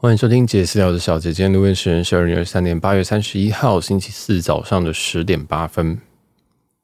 [0.00, 6.00] 欢迎收听杰私聊的小姐，今天录音时间是二零二三年八月三十一号星期四早上的十点八分。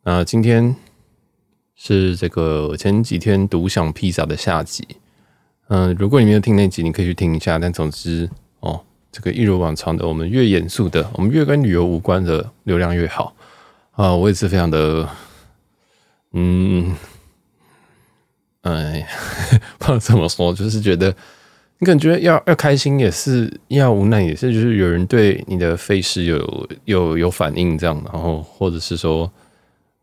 [0.02, 0.74] 那今天
[1.76, 4.84] 是这个前几天独享披萨的下集。
[5.68, 7.56] 嗯、如果你没有听那集，你可以去听一下。
[7.56, 8.28] 但总之
[8.58, 13.36] 哦，这个一如往常的，我们越严肃的，我们越跟旅游无关的流量越好
[13.92, 15.08] 啊、我也是非常的，
[16.32, 16.96] 嗯，
[18.62, 19.06] 哎，
[19.78, 21.14] 不知道怎么说，就是觉得。
[21.84, 29.30] 感觉要要开心也是，要无奈也是，就是有人对你的费事有有有反应这样，然后或者是说，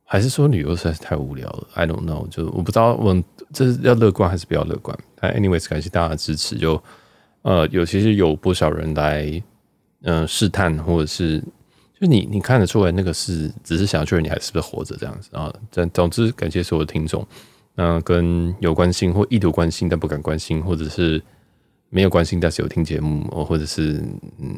[0.04, 4.98] 还是说旅游实在是太无聊了，I don't know，就我不知道我这是要乐观还是比较乐观。
[5.20, 6.82] 但 anyways，感谢大家的支持，就
[7.42, 9.44] 呃，有其实有不少人来
[10.04, 11.40] 嗯试探，或者是
[12.00, 15.54] 就你你看得出来那个是只是想要确认你还是不是活着这样子啊。
[15.72, 17.26] 总总之，感谢所有听众，
[17.76, 21.22] 那跟有关心或意图关心但不敢关心，或者是。
[21.92, 24.02] 没有关心，但是有听节目，或者是
[24.40, 24.56] 嗯，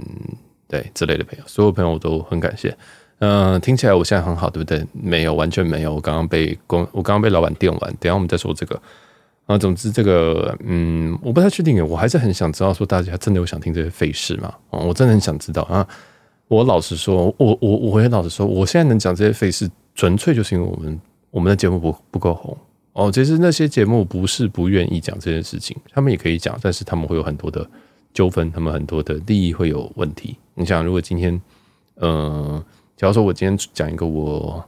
[0.69, 2.73] 对之类的朋友，所有朋友我都很感谢。
[3.19, 4.85] 嗯、听起来我现在很好，对不对？
[4.93, 5.95] 没有，完全没有。
[5.95, 7.95] 我刚刚被公，我刚刚被老板电完。
[7.99, 8.81] 等下我们再说这个。
[9.45, 11.85] 啊，总之这个，嗯，我不太确定。
[11.85, 14.53] 我还是很想知道，说大家真的有想听这些费事吗？
[14.69, 15.85] 哦，我真的很想知道啊。
[16.47, 22.57] 我老实说，我我我也老实说，我现在能讲这些费事，纯粹就是因为我们我们的节目不不够红。
[22.93, 27.67] 哦，其实那些节目不是不愿意讲这件事情，他们也可以讲，但是他们会有很多的
[28.13, 30.37] 纠纷，他们很多的利益会有问题。
[30.53, 31.41] 你想，如果今天，
[31.95, 32.63] 呃，
[32.95, 34.63] 假如说我今天讲一个我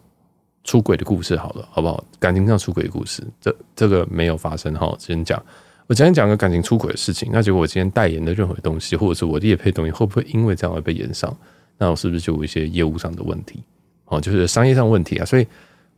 [0.64, 2.04] 出轨的故事，好了，好不好？
[2.18, 4.96] 感情上出轨故事，这这个没有发生哈。
[4.98, 5.40] 今天讲，
[5.86, 11.32] 我今天讲个感情出轨的事情，那结果我今天代言的任何东西，或者是我的业配东西，会不会因为这样而被延上？
[11.78, 13.62] 那我是不是就有一些业务上的问题？
[14.06, 15.46] 哦，就是商业上问题啊，所以。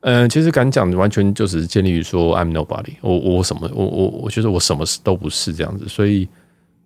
[0.09, 6.25] 嗯，其实敢讲完全就是建立于说 I'm nobody，我我什么我我我觉得我什么都不是这样子，所以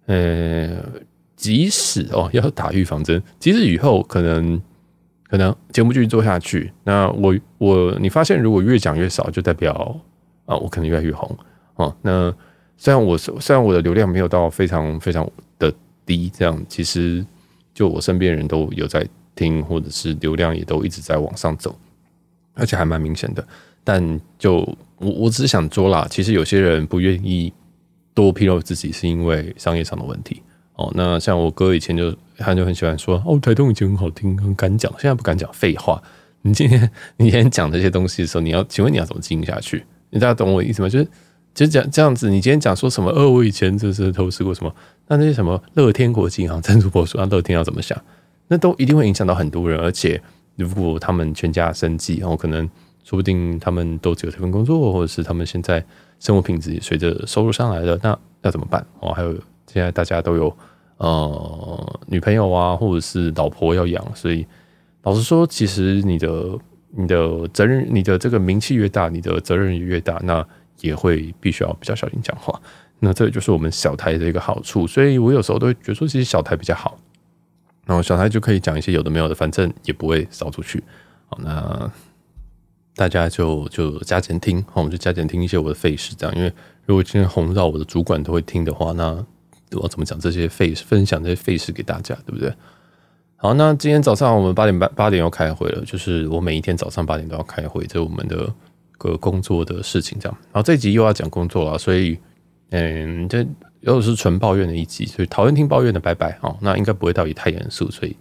[0.07, 0.83] 呃，
[1.35, 4.59] 即使哦要打预防针，即使以后可能
[5.29, 9.95] 可能节目继续做下去，那我我你发现如果越讲越少，就代表
[10.45, 11.37] 啊我可能越来越红
[11.75, 11.95] 哦。
[12.01, 12.33] 那
[12.77, 15.71] 虽然我虽然我的流量没有到非常非常的
[16.07, 17.23] 低，这样其实
[17.71, 21.75] 就我身边人都有在听，或者是流量也都一直在往上走。
[22.53, 23.45] 而且还蛮明显的，
[23.83, 24.57] 但就
[24.97, 27.51] 我我只是想说啦，其实有些人不愿意
[28.13, 30.41] 多披露自己，是因为商业上的问题
[30.75, 30.91] 哦。
[30.93, 36.01] 那像我哥以前就他就很喜欢说哦，台东以前很好听，很敢讲，现在不敢讲废话。
[36.41, 36.81] 你今天
[37.17, 39.83] 你今天讲这些东西的时候，你要请问你要怎么经营下去？
[40.09, 40.89] 你大家懂我意思吗？
[40.89, 41.07] 就是
[41.53, 43.09] 就是讲这样子，你今天讲说什么？
[43.11, 44.75] 呃，我以前就是投资过什么？
[45.07, 47.99] 那那些什么乐天国际啊，赞助播出啊，乐天要怎么想？
[48.49, 50.21] 那都一定会影响到很多人，而且。
[50.61, 52.69] 如果他们全家生计，然后可能
[53.03, 55.83] 说不定他们都只有这份工作，或者是他们现在
[56.19, 58.85] 生活品质也随着收入上来了，那要怎么办？
[58.99, 59.33] 哦，还有
[59.67, 60.55] 现在大家都有
[60.97, 64.45] 呃女朋友啊，或者是老婆要养，所以
[65.03, 66.57] 老实说，其实你的
[66.91, 70.45] 你的责任，你的这个名气越大，你的责任越大，那
[70.81, 72.61] 也会必须要比较小心讲话。
[72.99, 76.97] 那这就是我们小台的一个好处，所以我有时候都会觉得说，其实小台比较好。
[77.91, 80.81] 然后小台就可以讲一些有的没有的，反正也不会扫出去。
[81.27, 81.91] 好，那
[82.95, 86.33] 大家就就加减听，好，我们就加减听一些我的费事，这样。
[86.33, 86.49] 因为
[86.85, 89.07] 如果今天红到我的主管都会听的话，那
[89.71, 92.53] 我要怎么讲这些费事，分享这些费事给大家，对不对？
[93.35, 98.49] 好，那今天早上我们八点半八点要开会了，就是我每一天早上八点都要开会，这是我们的
[98.97, 100.37] 个工作的事情，这样。
[100.53, 102.17] 然后这集又要讲工作了，所以
[102.69, 103.45] 嗯，这。
[103.81, 106.55] 又是纯抱怨的一集，所以讨厌听抱怨的拜拜哦。
[106.61, 108.15] 那应该不会到也太严肃，所以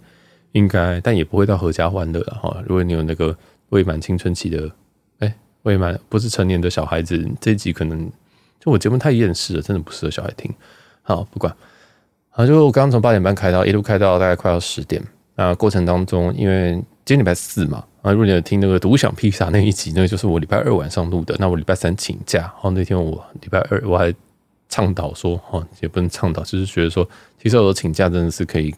[0.53, 2.57] 应该，但也不会到阖家欢乐了哈。
[2.67, 3.37] 如果你有那个
[3.69, 4.71] 未满青春期的，
[5.19, 8.11] 哎、未满不是成年的小孩子，这集可能
[8.59, 10.51] 就我节目太厌世了，真的不适合小孩听。
[11.03, 11.55] 好，不管，
[12.31, 15.03] 好，就我刚刚从八点半开到一路开到大概快要十点。
[15.37, 16.73] 那过程当中，因为
[17.05, 21.37] 今天礼拜四嘛，啊，如果你有听那个独享披萨那一集，那个就是我礼拜二晚上录的。
[21.39, 24.15] 那我礼拜三请假，然后那天我礼拜二我还。
[24.71, 27.07] 倡导说，哈，也不能倡导，就是觉得说，
[27.43, 28.75] 其实有时候请假真的是可以，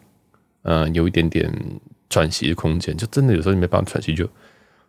[0.63, 1.49] 呃，有一点点
[2.09, 2.97] 喘息的空间。
[2.97, 4.27] 就真的有时候你没办法喘息就，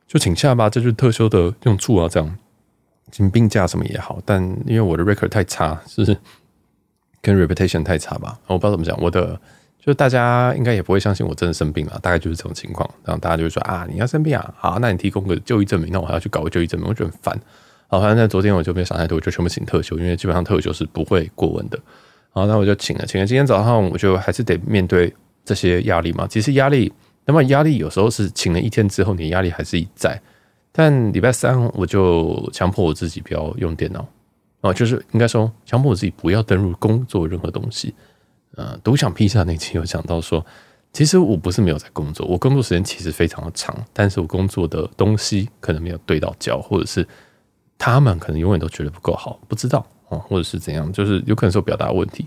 [0.09, 2.09] 就请假吧，这就是特休的用处啊。
[2.09, 2.37] 这样
[3.13, 6.17] 请病假什么也好，但因为我的 record 太差，是
[7.21, 8.99] 跟 reputation 太差吧，我不知道怎么讲。
[9.01, 9.39] 我的
[9.79, 12.89] 就是大家应该也不会相信我真的生病了，大概就是这种情况。
[13.05, 17.39] 然后大家就会说啊，你要生病啊，好，那你提供个就医证明，那我还要去搞个就医证明，我觉得很烦。
[17.87, 21.79] 好，反正在昨天我就没想太多，我就全部请特休，因为基本上特休是不会过问的。
[22.31, 23.27] 好，那我就请了，请了。
[23.27, 25.15] 今天早上我就还是得面对
[25.45, 26.27] 这些压力嘛。
[26.27, 26.93] 其实压力，
[27.25, 30.21] 那么压力有时候是请了一天之后，你压力还是一在。
[30.73, 34.05] 但礼拜三我就强迫我自己不要用电脑，
[34.63, 37.95] 哦，就是应该说强迫我自己不要登入工作任何东西。
[38.57, 40.45] 呃，独享披萨那期有讲到说，
[40.93, 47.07] 其实我不是没有在工作，我工作时间其实非常的长，但是我工作的东西可能没有对到焦，或者是
[47.79, 52.27] 他们可能永远都觉得不够好，不知道哦，或者是怎样，就是有可能是我表达问题。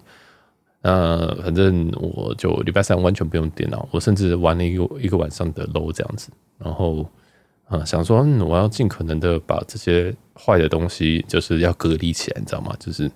[0.82, 7.10] 呃，反正我就礼拜三完全不用电脑，我甚至玩了一个一个晚上的 LOL 这样子，然后
[7.68, 12.76] 啊、想说，我要尽可能的把这些坏的东西就是要隔离起来，你知道吗？
[12.80, 13.12] 就是。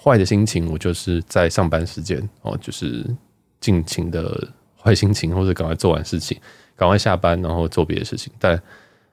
[0.00, 3.04] 坏的心情，我就是在上班时间哦，就是
[3.58, 4.48] 尽情的
[4.80, 6.38] 坏心情，或者赶快做完事情，
[6.76, 8.32] 赶快下班，然后做别的事情。
[8.38, 8.62] 但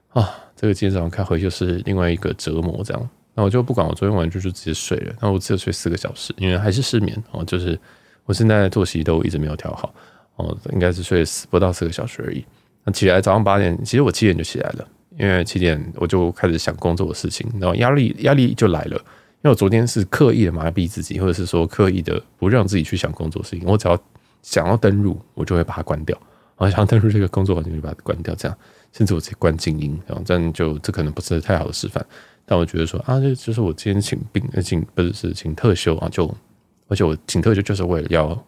[0.08, 3.08] 啊，这个今天早上开会就是另外一个折磨，这样。
[3.34, 5.14] 那我就不管，我昨天晚上就直接睡了。
[5.20, 7.44] 那我只有睡四个小时，因为还是失眠哦。
[7.44, 7.78] 就是
[8.24, 9.94] 我现在作息都一直没有调好
[10.36, 12.44] 哦，应该是睡不到四个小时而已。
[12.84, 14.88] 那起来早上八点，其实我七点就起来了，
[15.18, 18.96] 因为七点我就开始想工作的事情，然后压力压力就来了。
[19.42, 23.62] 因为我昨天是刻意的麻痹自己，或者是说刻意的不让自己去想工作事情。
[23.66, 23.98] 我只要
[24.42, 26.16] 想要登录，我就会把它关掉。
[26.56, 28.34] 然后想要登录这个工作环境，就把它关掉。
[28.34, 28.58] 这样，
[28.92, 30.00] 甚至我直接关静音。
[30.06, 32.04] 然后这样就这可能不是太好的示范。
[32.44, 36.32] 但我觉得说啊，这就是我今天请病，请不是是请特休啊，就
[36.88, 38.46] 而且我请特休就是为了要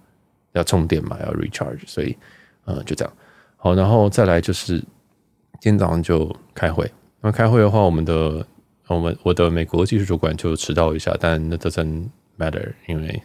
[0.52, 1.86] 要充电嘛，要 recharge。
[1.86, 2.16] 所以
[2.64, 3.12] 呃，就这样。
[3.56, 4.78] 好，然后再来就是
[5.60, 6.90] 今天早上就开会。
[7.20, 8.46] 那开会的话，我们的。
[8.90, 12.08] 我们我的美国技术主管就迟到一下，但那 doesn't
[12.38, 13.22] matter，因为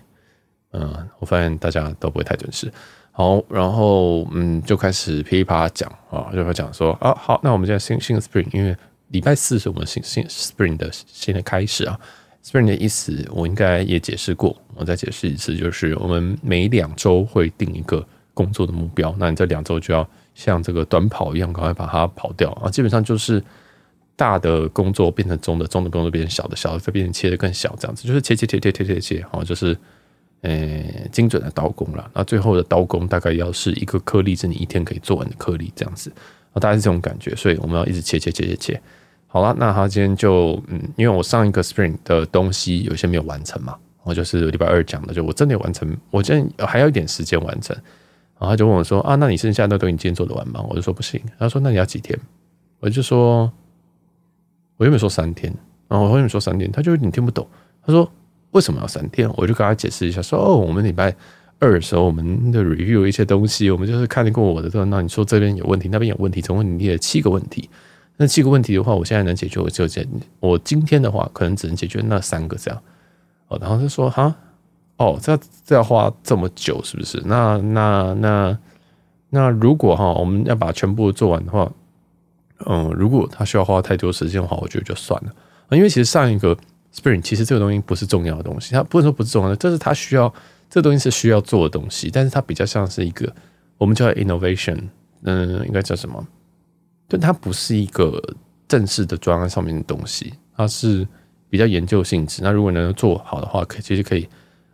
[0.74, 2.70] 嗯，我发现大家都不会太准时。
[3.14, 8.76] 好，然后嗯，就开始噼里啪啦讲啊，就会讲说啊，好，那我们现在新新的 Spring，因为
[9.10, 12.00] 礼拜四是我们新新 Spring 的新的开始啊。
[12.44, 20.06] Spring 的意思我应该也解释过，我再解释一次，就是我们每两周会定一个工作的目标，那你这两周就要
[20.36, 23.42] 像这个短跑一样，赶快把它跑掉啊，基本上就是。
[24.16, 29.76] 大的工作变成中的，中的工作变成小的，小的再变成切的更小，这样子就是切切切切切切切，好，就是
[30.44, 32.12] 呃、精准的刀工了。
[32.14, 36.12] 那最后的刀工大概要是一个颗粒是你一天可以做完的颗粒，这样子
[36.54, 37.36] 啊，大概是这种感觉。
[37.36, 38.82] 所以我们要一直切切切切切。
[39.26, 47.76] 好了，那他今天就嗯，因为我上一个 spring 的东西有些没有完成嘛，我就是礼拜二讲的，就我真的有完成，我今天还有一点时间完成。
[48.38, 50.64] 然后他就问我说啊，那你剩下的都你今天做得完吗？
[50.70, 51.20] 我就说不行。
[51.40, 52.20] 他说那你要几天？
[52.80, 53.52] 我就说。
[54.78, 55.54] 我原本说三天，
[55.88, 57.48] 然后我后面说三天，他就有点听不懂。
[57.86, 58.12] 他说
[58.54, 59.30] 为什么要三天？
[59.36, 61.14] 我就跟他解释一下，说哦，我们礼拜
[61.60, 67.70] 二的时候，我们的 review 一些东西，我们就是看过我的，那你说这边有问题，那边有问题，总共你列了七个问题。
[68.18, 70.08] 那七个问题的话，我现在能解决，我就解。
[70.40, 72.82] 我今天的话，可能只能解决那三个这样。
[73.50, 74.36] 哦，然后他说哈，
[74.98, 77.22] 哦，这这要花这么久，是不是？
[77.26, 78.58] 那那那
[79.30, 81.70] 那如果哈，我们要把全部做完的话。
[82.66, 85.32] 嗯，如果他需要花太多时间的话，我觉得就算了。
[85.72, 86.56] 因为其实上一个
[86.96, 90.32] Spring 其实这个东西不是重要的东西，它不能说不是重要的，这是它需要
[90.70, 93.34] 这个东西是需要做的东西，但是它比较像是一个
[93.78, 94.78] 我们叫 innovation，
[95.24, 96.26] 嗯，应该叫什么？
[97.08, 98.22] 但它不是一个
[98.68, 101.08] 正式的专案上面的东西，它是
[101.50, 102.42] 比较研究性质。
[102.44, 104.28] 那如果能做好的话，可其实可以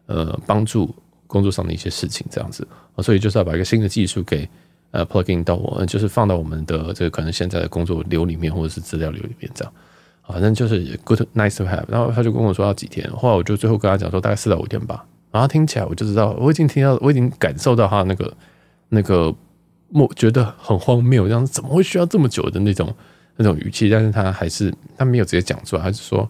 [0.07, 0.93] 呃帮助
[1.25, 2.67] 工作上的一些事情这样子。
[2.97, 4.47] 所以就是要把一个新的技术给。
[4.91, 9.71] 呃，plugin 到我就是放到我们的这个可能现在的工作流里面，或者是资料流里面这样，
[10.33, 11.83] 反正就是 good nice to have。
[11.87, 15.05] 然后他就跟我说要几天，后来我就最后跟他讲说大概四到五天吧。
[15.31, 18.33] 然后听起来我就知道，我已经听到，我已经感受到他那个
[18.89, 19.33] 那个
[19.89, 22.93] 我觉得很荒谬，这样怎么会需要这么久的那种
[23.37, 23.89] 那种语气？
[23.89, 26.29] 但是他还是他没有直接讲出来，他就说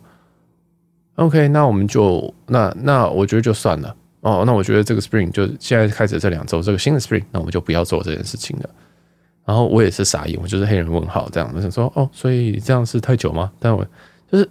[1.15, 3.95] OK，那我们就那那我觉得就算了。
[4.21, 8.69] 哦，那我觉得这个 spring 就现在开始这两周，这个新的 spring，那我们就不要做这件事情了。
[9.49, 13.51] 然后我也是傻眼，我就是黑人问号这样，我想说，哦，所以这样是太久吗？
[13.57, 13.83] 但我
[14.31, 14.49] 就是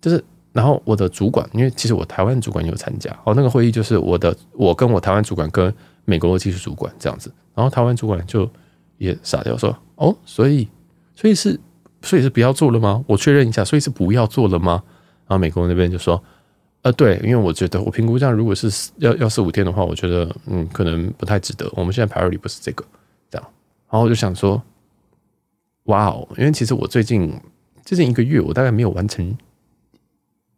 [0.00, 5.72] 就是，然后我的主管，因为其实我台湾主管有参加，哦，那个会议就是我的，我跟我台湾主管跟
[6.04, 8.50] 美国的技术主管这样子，然后台湾主管就
[8.98, 10.68] 也傻掉说，哦，所以
[11.14, 11.60] 所以是
[12.02, 13.04] 所以是不要做了吗？
[13.06, 14.82] 我确认一下，所以是不要做了吗？
[15.28, 16.20] 然后美国那边就说。
[16.84, 21.70] 呃，对，因为我觉得我评估这样，如果是要要四五天的话，我觉得嗯，可能不太值得。
[21.76, 22.84] 我们现在 priority 不是这个，
[23.30, 23.48] 这样。
[23.92, 24.60] 然后我就想说，
[25.84, 27.38] 哇哦，因为其实我最近
[27.84, 29.36] 最近一个月，我大概没有完成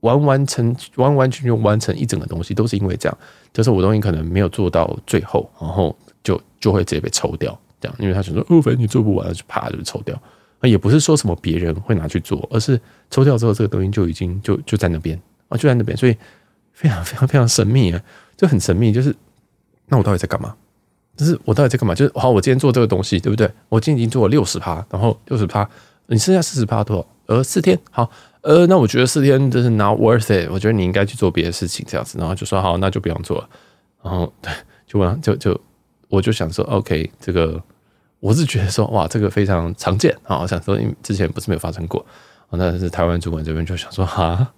[0.00, 3.18] 完完成完完全全完成一整个东西，都是因为这样，
[3.52, 7.96] 就是我东西可能没有做到最后，然后就就会直接被抽掉，这样。
[7.98, 10.16] 因为他想说，哦，反正你做不完，就啪就抽掉。
[10.62, 15.20] 也不是说什么别人会拿去做，而是抽掉之后，这个东西就已经就就在那边。
[15.48, 16.16] 啊，就在那边，所以
[16.72, 18.00] 非常非常非常神秘啊，
[18.34, 18.90] 就很神秘。
[18.90, 19.14] 就是，
[19.88, 20.56] 那我到底在干嘛？
[21.16, 21.94] 就是我到底在干嘛？
[21.94, 23.50] 就是好，我今天做这个东西，对不对？
[23.68, 25.68] 我今天已经做了六十趴，然后六十趴，
[26.06, 27.06] 你剩下四十趴多少？
[27.26, 27.78] 呃，四天。
[27.90, 28.10] 好，
[28.42, 30.50] 呃，那我觉得四天就是 not worth it。
[30.50, 32.18] 我觉得你应该去做别的事情，这样子。
[32.18, 33.48] 然后就说好，那就不用做了。
[34.02, 34.52] 然后对，
[34.86, 35.58] 就问就就
[36.08, 37.62] 我就想说，OK，这个
[38.20, 40.40] 我是觉得说，哇，这个非常常见啊。
[40.40, 42.04] 我想说，因为之前不是没有发生过，
[42.50, 44.52] 但是台湾主管这边就想说，哈，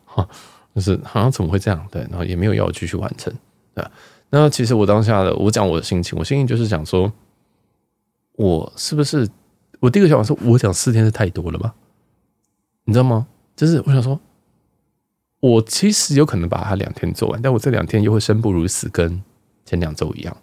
[0.75, 1.86] 就是好像怎么会这样？
[1.90, 3.32] 对，然后也没有要我继续完成，
[3.75, 3.90] 对吧？
[4.30, 7.12] 那其实我当下的我讲我的心情，我心情就是想说，
[8.33, 9.28] 我是不是
[9.80, 11.75] 我第一个想法是我讲四天是太多了吧？
[12.85, 13.26] 你知道吗？
[13.54, 14.21] 就是我想说。
[15.38, 19.23] 我其实有可能把它两天做完，但我这两天又会生不如死，跟
[19.66, 20.35] 前两周一样，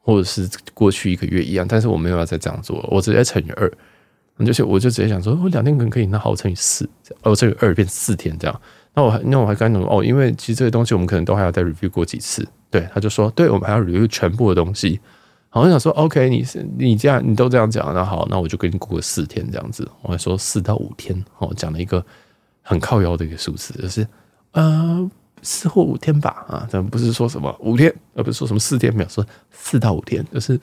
[0.00, 1.68] 或者是过去一个月一样。
[1.68, 3.70] 但是我没有要再这样做，我直接乘以二，
[4.44, 6.88] 就是我就直接想说，我两天可能可以，那好，我乘以四，
[7.22, 8.60] 哦，乘以二变四天这样。
[8.94, 12.44] 那我还那我还跟他说哦，因为其实这个东西我们可能都还要再 review 过几次。
[12.70, 15.00] 对，他就说，对，我们还要捋一全部的东西。
[15.48, 19.88] 好，我想说，OK，你是你这样，你都这样讲，那好，那我就给你过个四天这样子。
[20.02, 22.04] 我还说四到五天，哦，讲了一个。
[22.68, 24.04] 很靠腰的一个数字，就是
[24.50, 25.08] 呃
[25.40, 30.58] 四或五天吧啊，咱不是说什么五天，而不是说什么四天，没有说四到五天，就是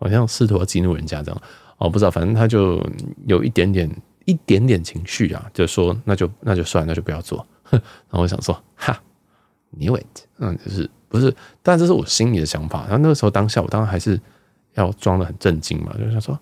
[0.00, 1.42] 好像试图要激怒人家这样
[1.76, 2.84] 哦，不知道，反正他就
[3.28, 3.88] 有一点点
[4.24, 7.46] 一点点情绪啊，就说那就那就算，那就不要做。
[7.70, 7.80] 然
[8.10, 9.00] 后我想说哈
[9.76, 12.82] ，knew it，嗯，就是不是，但这是我心里的想法。
[12.82, 14.20] 然后那个时候当下，我当然还是
[14.74, 16.38] 要装的很震惊嘛，就想说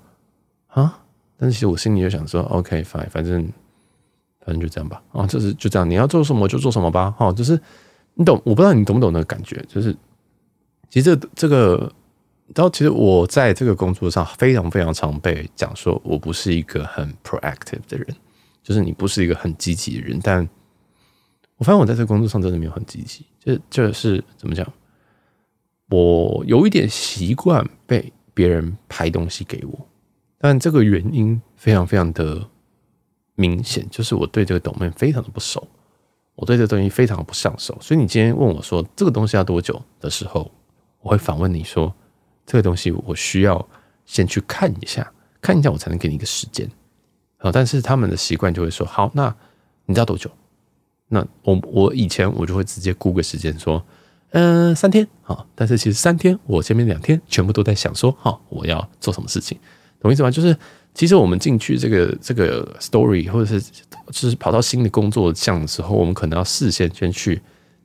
[0.68, 0.98] 啊，
[1.36, 3.46] 但是其实我心里就想说，OK fine，反正。
[4.44, 7.60] 反正就这样吧，啊，就是就这样，你要做什么就做什么吧，哈，就是
[8.14, 9.92] 你懂，我不知道你懂不懂那个感觉，就是
[10.88, 11.92] 其实这这个，
[12.54, 18.06] 然后其实我在这个工作上非常非常常被讲说，我不是一个很 proactive 的人，
[18.62, 20.48] 就是你不是一个很积极的人，但
[21.56, 24.66] 我发现我在这个工作上真的没有很积极，就就是怎么讲，
[25.90, 29.86] 我有一点习惯被别人拍东西给我，
[30.38, 32.48] 但这个原因非常非常的。
[33.38, 35.68] 明显就是我对这个懂面非常的不熟，
[36.36, 40.50] 我对这个东西非常的不上手，所以你今天问我说这个东西要多久的时候，
[41.02, 41.94] 我会反问你说
[42.46, 43.68] 这个东西我需要
[44.06, 46.66] 先去看一下，看一下我才能给你一个时间。
[47.36, 49.36] 好，但是他们的习惯就会说好，那
[49.84, 50.30] 你知道多久？
[51.08, 53.84] 那我我以前我就会直接估个时间说，
[54.30, 55.44] 嗯，三天啊。
[55.54, 59.58] 但是其实三天我前面两天全部都在想说，好，我要做什么事情，
[60.00, 60.30] 懂意思吗？
[60.30, 60.56] 就是。
[60.96, 63.60] 其实我们进去这个这个 story，或者是
[64.10, 67.38] 就是跑到新的工作项的时候，我们可能要事先先去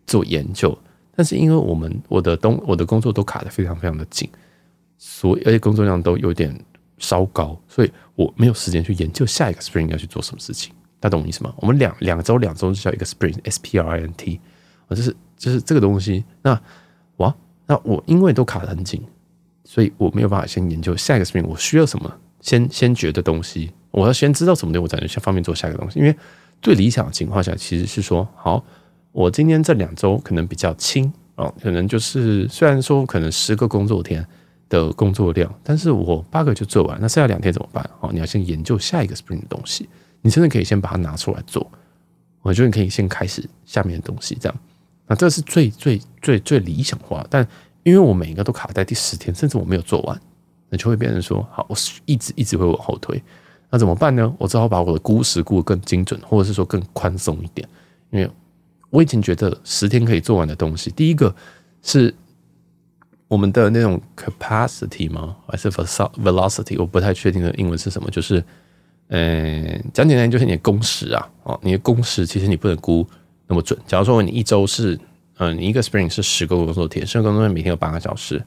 [0.08, 0.74] 做研究。
[1.14, 4.30] 但是因为我们我的东我的工作都卡得非常非常的紧，
[4.98, 6.58] 所以而且工作量都有点
[7.00, 10.74] 稍高，所以我没有时间去研究下一个 sprint 要去做什么事情。
[11.02, 11.54] 大家懂我意思吗？
[11.58, 14.40] 我们两两周两周就叫一个 sprint，S P R I N T
[14.88, 16.24] 啊，就是就是这个东西。
[16.44, 16.58] 那
[17.18, 19.04] 哇，那我因为都卡得很紧，
[19.66, 22.10] 所以我没有办法先研究下一个 sprint 我需要什么。
[22.40, 26.00] 先先觉得东西，我要先知道什么东西，我才能下方便做下一个东西。
[26.00, 26.16] 因为
[26.62, 28.64] 最理想的情况下，其实是说，好，
[29.12, 34.26] 我今天这两周可能比较轻哦，可能就是虽然说可能十个工作天
[34.70, 37.88] 的工作量，但是我八个就做完，那剩下两天怎么办？
[38.00, 39.88] 哦，你要先研究下一个 sprint 的东西，
[40.22, 41.70] 你真的可以先把它拿出来做。
[42.42, 44.60] 我觉得你可以先开始下面的东西，这样，
[45.08, 47.26] 那这是最最最最理想化。
[47.30, 47.48] 但
[47.84, 50.22] 因为我每一个都卡在第十天，甚至我没有做完。
[50.74, 51.76] 那就会变成说，好，我
[52.06, 53.22] 一直一直会往后推，
[53.70, 54.34] 那怎么办呢？
[54.38, 57.68] 我只好把我的估时估得更精准，或者是说更宽松一点。
[58.10, 58.32] 因为
[58.90, 61.36] 我以前觉得十天可以做完的东西，第一个
[61.82, 62.16] 是
[63.28, 65.36] 我们的那种 capacity 吗？
[65.46, 66.78] 还是 velocity？
[66.80, 68.10] 我不太确定的英文是什么。
[68.10, 68.42] 就是，
[69.14, 73.06] 嗯，讲简单就是你的工时啊，哦，你的工时其实你不能估
[73.46, 73.78] 那么准。
[73.86, 74.98] 假如说你一周是，
[75.38, 78.42] 嗯，你一个 Spring 是十个工作天，十个工作天每天有八个小时。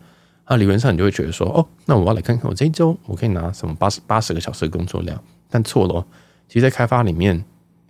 [0.44, 5.18] 啊，理论上你就会觉得说，哦，那我要来看看我这一周我可以拿什么八十八十个小时的工作量，
[5.48, 6.06] 但错了，
[6.48, 7.42] 其实，在开发里面，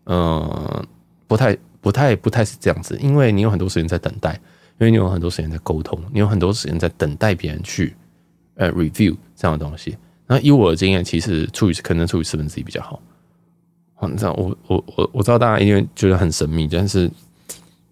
[0.07, 0.87] 嗯、
[1.27, 4.33] 不太不太不太是这样子，因为你有很多时间在等待，
[4.79, 7.97] 因为你有很多时间在沟通，你有很多时间在等待别人去
[8.55, 9.97] 呃 review 这样的东西。
[10.27, 13.01] 那以我的经验，其实处于可能处于四分之一比较好。
[13.95, 17.11] 好，你知道我我我我知道大家因为觉得很神秘，但是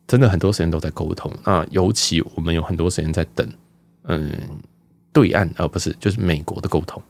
[0.07, 1.33] 真的很多时间都在沟通。
[1.45, 3.49] 那尤其我们有很多时间在等。
[4.05, 4.33] 嗯，
[5.13, 7.01] 对岸而不是就是美国的沟通。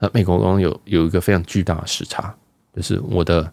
[0.00, 2.34] 那美国沟通有有一个非常巨大的时差，
[2.74, 3.48] 就是我的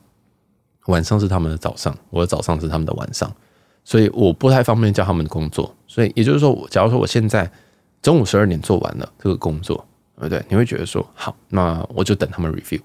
[0.88, 3.32] 晚上是他们的早上，我的早上是他们的晚上，
[3.84, 5.72] 所以我不太方便叫他们的工作。
[5.86, 7.50] 所以也就是说，假如说我现在
[8.02, 9.86] 中午十二点做完了这个工作，
[10.22, 10.46] 对不对？
[10.50, 12.80] 你会觉得说好，那我就等他们 review。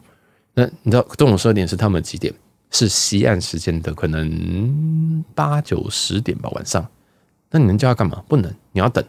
[0.54, 2.32] 那你知道中午十二点是他们几点？
[2.70, 6.86] 是西岸时间的可能八九十点吧，晚上。
[7.50, 8.24] 那你能叫他干嘛？
[8.26, 9.04] 不能，你要等。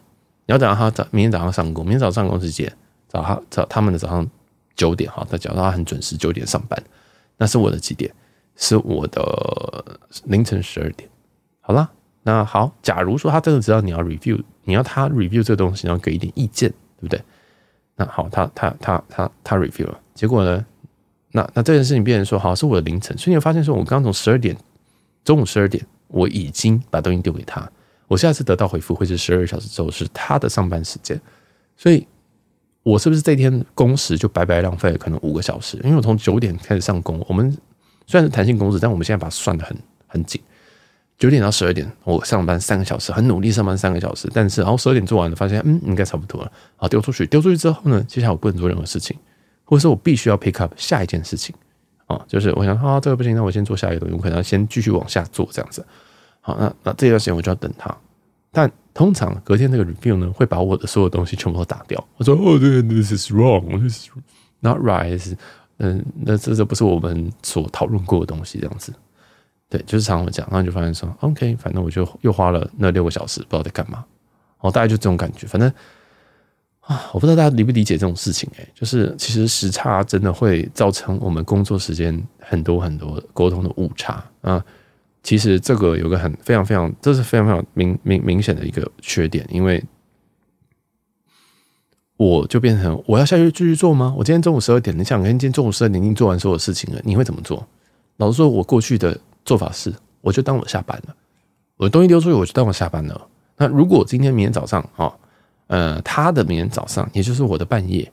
[0.46, 2.72] 你要等到他早明天早上上工，明天早上上工时间？
[3.08, 4.28] 早他早他们的早上
[4.76, 6.82] 九点哈，他讲到他很准时九点上班，
[7.38, 8.14] 那是我的几点？
[8.58, 11.10] 是我的凌晨十二点。
[11.62, 11.90] 好啦，
[12.24, 17.22] 那好，假如说他真的知道你要 review，你要他 review 这个东西，然后给一点意见，对不对？
[17.98, 20.66] 那好，他他他他他 review 了，结果呢？
[21.32, 24.56] 那那这件事情变成说，好，是我的凌晨，所以你会发现说，我刚从十二点，
[25.26, 27.70] 中午十二点，我已经把东西丢给他，
[28.08, 31.20] 我下次得到回复会是十二个小时之后，是他的上班时间，
[31.76, 32.08] 所以，
[32.82, 35.78] 我是不是这天工时就白白浪费了可能五个小时？
[35.84, 37.52] 因为我从九点开始上工，我们
[38.06, 39.78] 虽然是弹性工时，但我们现在把它算的很
[40.08, 40.42] 很紧，
[41.18, 49.18] 九点到十二点我上班三个小时，很努力上班三个小时，但是然后十二点做完了，发现嗯应该差不多了，好，丢出去，丢出去之后呢，接下来我不能做任何事情。
[49.70, 51.54] 或者说我必须要 pick up 下一件事情
[52.06, 55.86] 啊，就是我想啊，这个不行，那我先做下一个东西，我可能要先继续往下做这样子。
[56.40, 57.94] 好，那那这段时间我就要等他。
[58.50, 62.02] 但通常隔天那个 review 呢，会把我的所有东西全部都打掉。
[62.16, 64.10] 我说哦，这个 this is wrong，this is
[64.62, 65.36] not right，
[65.80, 68.94] 嗯，那这这不是我们所讨论过的东西，这样子。
[69.70, 74.06] 对，就是常常讲，然后就发现说，OK，反正我就又花了那六个小时，不知道在干嘛。
[74.60, 75.72] 哦，大概就这种感觉，反正。
[76.80, 84.64] 啊，我不知道大家理不理解这种事情哎、就是其实时差真的会造成我们工作时间很多很多沟通的误差啊。
[85.22, 89.84] 其实这个有个很非常非常，这是非常非常明明明显的一个缺点，因为
[92.16, 94.14] 我就变成我要下去继续做吗？
[94.18, 97.68] 我今天中午十二点，你想，今天中午十二点已经做完所有事情了，你会怎么做？
[98.16, 101.16] 老实说，我过去的做法是，我就当我下班了，
[101.78, 103.28] 我的东西丢出去，我就当我下班了。
[103.58, 105.12] 那如果今天明天早上啊。
[105.70, 108.10] 呃，他的明天早上，也就是我的半夜。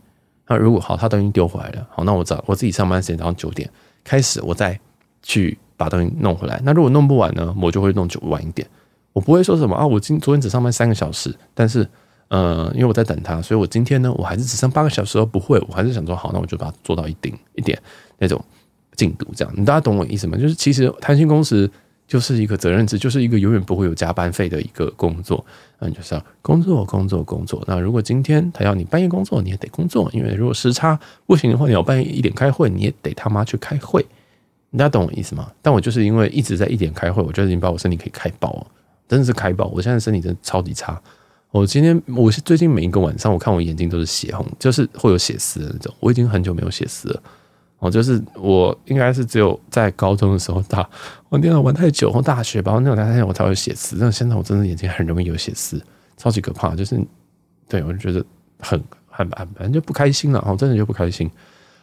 [0.49, 3.71] 那如果好，他东西丢回来了，好，那我早我自己上班时间早上九点
[4.03, 4.77] 开始，我再
[5.23, 6.61] 去把东西弄回来。
[6.65, 8.69] 那如果弄不完呢，我就会弄久晚一点。
[9.13, 11.89] 我不会说什么啊，我今昨天只上班三个小时，但是
[12.27, 15.25] 呃，因为我在等他，所以我今天呢，我还是只剩八个小时。
[15.27, 17.81] 不会，我还是想说好，那我就把它做到一定一点
[18.19, 18.45] 那种
[18.97, 19.55] 进度，这样。
[19.57, 20.37] 你大家懂我意思吗？
[20.37, 21.71] 就是其实弹性工时。
[22.07, 25.43] 就是一个责任制，就是一个永远不会有加班费的一个工作。
[25.79, 27.65] 嗯，就是要工作，工作，工作。
[27.67, 34.05] 那如果今天他要你半夜工作，你也得工作，因为如果时差不行的话，你要半夜一点开会，你也得他妈去开会。
[34.73, 35.51] 大家懂我意思吗？
[35.63, 38.67] 但我就是因为一直在一点开会，我觉得已经把我身体可以开爆了，
[39.09, 39.65] 真的是开爆。
[39.69, 41.01] 我现在身体真的超级差。
[41.53, 45.95] 我今天，我是最近每一个晚上，我看我眼睛都是血红，就是会有血丝的那种。
[46.01, 47.23] 我已经很久没有血丝了。
[47.85, 50.89] 我就是我，应该是只有在高中的时候打
[51.29, 53.99] 玩电脑玩太久，或大学吧，那种太阳我才会写词。
[54.01, 55.79] 但现在我真的眼睛很容易有血丝，
[56.17, 56.75] 超级可怕。
[56.75, 56.99] 就是
[57.69, 58.25] 对我就觉得
[58.59, 61.31] 很很很反正就不开心了，我真的就不开心。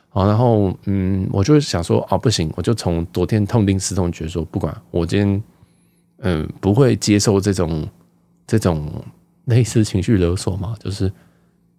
[0.09, 5.43] 好，然后嗯，我就想说啊，不行，我就从昨天痛定思痛，觉得说不管我今天
[6.21, 7.87] 嗯不会接受这种
[8.47, 8.91] 这种
[9.45, 11.11] 类似情绪勒索嘛，就是。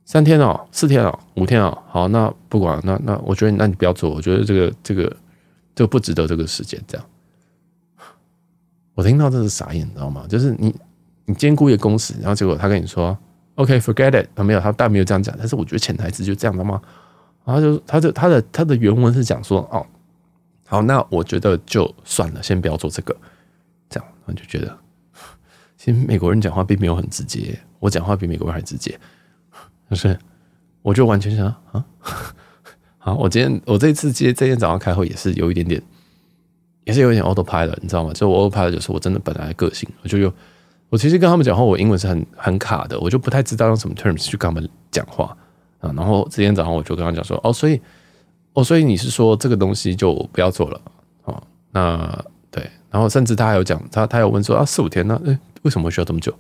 [0.05, 5.17] 三天哦，四天哦，五天哦，好，那不管那那，我觉得那你不要做，我觉得这个这个
[5.75, 7.07] 这个不值得这个时间这样。
[8.95, 10.27] 我听到这是傻眼，你知道吗？
[10.29, 10.75] 就是你
[11.25, 13.17] 你兼顾一个公司，然后结果他跟你说
[13.55, 16.83] ，OK，forget it，他没有，他但没有这样讲，但是我觉得潜台词就这样的吗？
[17.45, 19.87] 然后就他就他的他的原文是讲说，哦，
[20.67, 23.17] 好，那我觉得就算了，先不要做这个，
[23.89, 24.79] 这样我就觉得，
[25.79, 28.99] 其实美国人讲话并没有很直接，我讲话比美国人还直接。
[29.93, 30.19] 就是，
[30.81, 31.85] 我就完全想啊，
[32.97, 35.83] 好，我今天我这次接这天早上开会也是有一点点，
[36.85, 38.11] 也是有一点 autopilot 你知道吗？
[38.15, 40.33] 就我 autopilot 就是我真的本来的个性，我就有，
[40.89, 45.37] 我其实跟他们讲话，我英文是很很卡的，我就不太知道用什么 terms 去跟他们讲话
[45.81, 45.93] 啊。
[45.95, 47.79] 然后这天早上我就跟他讲说，哦，所以，
[48.55, 50.81] 哦，所以你是说这个东西就不要做了
[51.25, 51.43] 哦？
[51.71, 56.35] 那对，然后甚至他还有讲，他他有问说啊，四五天那，诶，为什么需要这么久？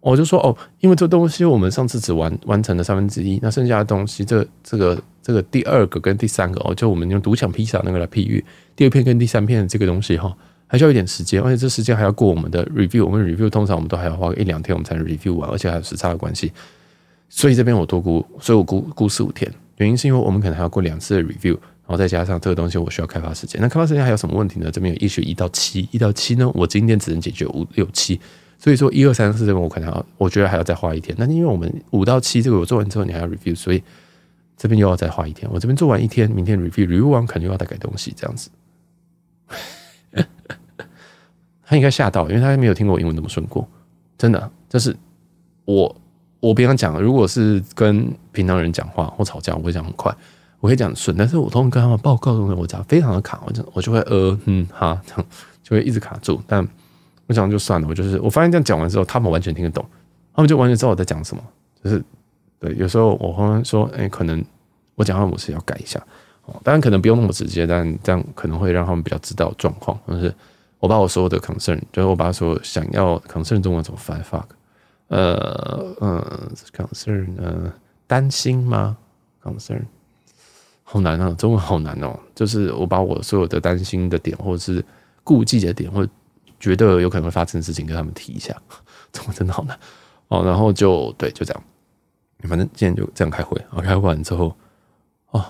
[0.00, 8.42] 我就说哦，因为这东西我们上次只完完成了三分之一，那剩下的东西，这这个这个第二个跟第三个哦，就我们用独享披萨那个来譬喻，
[8.74, 10.34] 第二片跟第三片这个东西哈，
[10.66, 16.50] 还需要一点时间，而且这时间还要过我们的 review，我们 review 通常我们都还要花个一两天我们才能 review 完，而且还有时差的关系，
[17.28, 21.52] 所以这边我多估，所以我估估四五天，原因是因为我们可能还要过两次的 review，
[21.86, 24.70] 然后再加上这个东西我需要开发时间，那开发时间还有什么问题呢？
[24.72, 28.18] 这边有一学一到七，一到七呢，我今天只能解决五六七。
[28.62, 31.16] 所以说一二三四这个我可能要，我觉得还要再花一天。
[31.18, 33.82] 那因为我们五到七这个我做完之后你还要 review，所以
[34.54, 35.50] 这边又要再花一天。
[35.50, 38.50] 我这边做完一天，明天 review，review 完可能又要再改东西，这样子。
[41.64, 43.66] 他应该吓到，因为他还没有听过我英文那么顺过，
[44.18, 44.50] 真的。
[44.68, 44.94] 就是
[45.64, 45.96] 我
[46.40, 50.14] 我平常讲，如果是跟平常人讲话或吵架，我会讲很快，
[50.60, 51.16] 我会讲顺。
[51.16, 55.24] 但是我通常跟他们报告的时候，我讲非常的卡，我就我就会呃嗯哈这样，
[55.62, 56.68] 就会一直卡住，但。
[57.30, 59.86] 我想就算了，我就是我发现这样讲完之后，他们完全听得懂，
[60.34, 61.40] 他们就完全知道我在讲什么。
[61.80, 62.02] 就是
[62.58, 64.44] 对，有时候我会说，哎、可能
[64.96, 66.04] 我讲话模式要改一下
[66.46, 66.60] 哦。
[66.64, 69.96] 当然可能不用那么直接，但这样可能会让他们比较知道状况。
[70.08, 70.34] 就是
[70.80, 74.46] 我把我所有的 concern，就是我把所有想要 concern 中文怎么翻 fuck，
[75.06, 76.20] 呃嗯
[76.76, 77.72] concern 呃
[78.08, 78.96] 担心吗
[79.40, 79.82] concern
[80.82, 82.18] 好难啊，中文好难哦。
[82.34, 84.84] 就是我把我所有的担心的点，或者是
[85.22, 86.10] 顾忌的点，或者
[86.60, 88.54] 觉得有可能会发生的事情，跟他们提一下。
[89.10, 89.76] 怎 么真的好难
[90.28, 90.44] 哦。
[90.44, 91.62] 然后就对，就这样。
[92.48, 94.54] 反正今天就这样开会，然后开完之后，
[95.30, 95.44] 哦，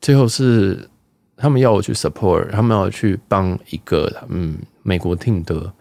[0.00, 0.88] 最后是
[1.36, 5.72] 他们要我去 support，他们要去帮一个嗯美国 team 的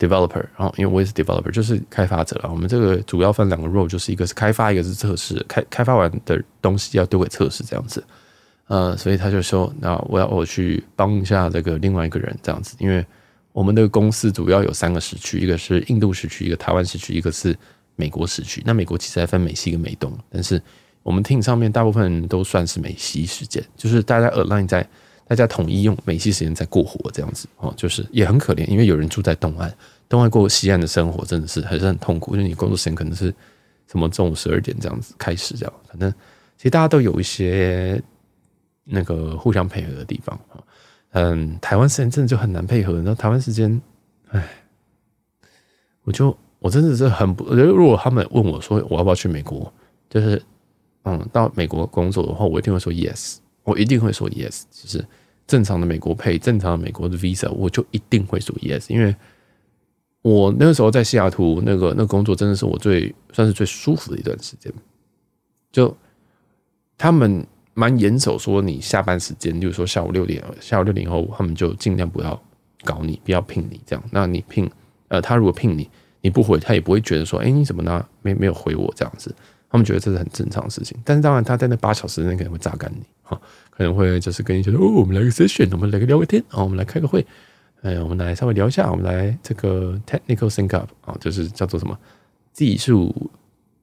[0.00, 2.50] developer，然后因为我也是 developer，就是开发者了。
[2.50, 5.44] 我们这个主要分两个 role，就是一个是开发，一个是测试。
[5.48, 8.02] 开开发完的东西要丢给测试这样子，
[8.66, 13.06] 呃，所以他就说，那我要我去帮一下这个另外一个人这样子，因为
[13.52, 17.56] 我们的公司主要有三个时区，一个是印度时区，一个台湾时区，一个是。
[17.94, 20.60] 美国时区，那美国其实还分美西跟美东，但是
[21.02, 24.84] 我们 team 上面大部分人都算是美西时间，就是大家 align 在
[25.28, 29.72] 大家统一用美西时间在过活这样子哦，就是也很可怜，因为有人住在东岸，
[30.08, 33.32] 东岸过西岸的生活真的是还是很痛苦，就是你工作时间可能是
[33.86, 36.10] 什么中午十二点这样子开始这样，反正
[36.56, 38.02] 其实大家都有一些
[38.84, 40.40] 那个互相配合的地方，
[41.12, 43.80] 嗯，台湾时间真的就很难配合，那台湾时间，
[44.28, 44.46] 哎，
[46.02, 46.36] 我就。
[46.62, 49.68] 我真的是很不，如果他们问我说我要不要去美国，
[50.08, 50.40] 就是
[51.02, 54.62] 嗯，到美国工作的话，我一定会说 yes，我一定会说 yes。
[54.70, 55.04] 就是
[55.44, 59.12] 正常的美国配，正常的美国的 visa，我就一定会说 yes，因为
[60.22, 64.72] 我那个时候在西雅图那个那工作真的是我最算是最舒服的一段时间。
[65.72, 65.92] 就
[66.96, 67.44] 他们
[67.74, 72.40] 蛮严守说你下班时间，就是说下午六点，下午六点以后，他们就尽量不要
[72.84, 74.04] 搞你，不要聘你这样。
[74.10, 74.70] 那你聘
[75.08, 75.88] 呃，他如果聘你。
[76.24, 78.06] 你不回，他也不会觉得说，哎、你怎么呢？
[78.22, 79.34] 没没有回我这样子？
[79.68, 80.96] 他们觉得这是很正常的事情。
[81.04, 83.36] 但是当然，他在那八小时内可能会榨干你，哈，
[83.70, 87.26] 可能会就是跟你说，哦，我们来个 session，我们来个聊个天，啊，我们来开个会，
[87.80, 91.98] 哎，我们来稍微聊一下，我们来这个 technical sync up 啊，就是叫做什么
[92.52, 93.12] 技术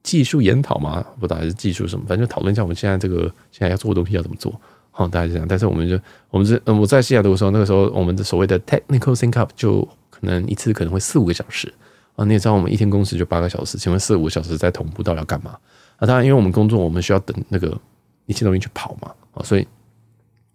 [0.10, 4.52] 技术研讨嘛，不知道还是技术什么，反正就讨论一下我们现在这个现在要做的东西要怎么做，
[4.90, 5.46] 好，大概是这样。
[5.48, 6.00] 但是我们就
[6.32, 11.72] 我们是嗯，我在西雅图的时候，那个时候我们的所谓的 technical sync up 就可能一次可能会四五个小时。
[12.16, 15.52] 啊，你也知道我们一天工时就八个小时，请问四五个小时在同步到底要干嘛？
[15.98, 17.80] 啊，当然，因为我们工作我们需要等那个
[18.26, 19.66] 一切东西去跑嘛，啊，所以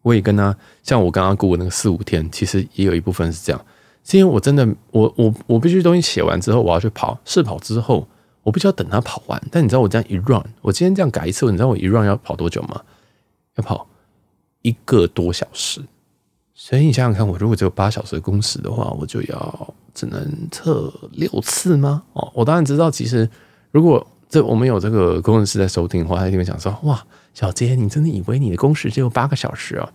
[0.03, 3.65] 我也跟他，像我刚刚过那个四五天，其实也有一部分是这样，
[4.05, 8.07] 是因为我真的，我我我必须东西写完之后，我要去跑试跑之后，
[8.45, 9.43] 我必须要等他跑完。
[9.51, 12.81] 但你知道我这样一 run，我今天这样改一次，你知道我一 run 要跑多久吗？
[13.57, 13.89] 要跑
[14.63, 15.81] 一个多小时。
[16.55, 22.05] 所以你想想看，我如果只有八小时的工时的话，我就要只能测六次吗？
[22.13, 23.29] 哦，我当然知道，其实
[23.73, 27.05] 如果这我们有这个工程师在收听的话，他一定会想说：哇，
[27.35, 29.93] 小杰，你真的以为你的工时只有八个小时啊？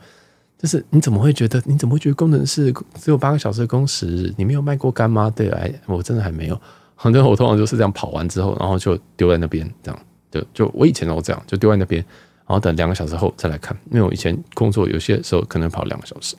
[0.57, 1.63] 就是你怎么会觉得？
[1.65, 4.33] 你怎么会觉得工程师只有八个小时的工时？
[4.37, 5.31] 你没有卖过肝吗？
[5.33, 6.61] 对，哎，我真的还没有。
[7.01, 12.03] 反正我通常就是这样跑完之后，然后就丢在那边，这样就就我以前都这样，就丢在那边。
[12.45, 16.35] 然后等两个小时后再来看，因为我以前工作有些时候可能跑两个小时。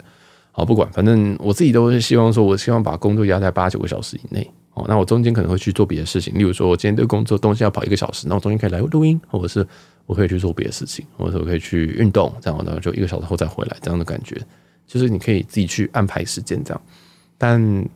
[0.53, 4.51] 好，不管，反正我自己都是希望说，我希望把工作压在八九个小时以内。
[4.75, 9.67] 哦，那我中间可能会去做别的事情，例如说，我今天这个工作东西要跑一个小时，那我中间可以来录音，或者是
[10.07, 14.37] 我可以去做别的事情，或者我可以去运动，这样的就一个小时后再回来，这样的感觉，
[14.87, 16.83] 就是你可以自己去安排时间这样。
[17.39, 17.89] 但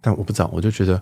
[0.00, 1.00] 但我不知道，我就觉得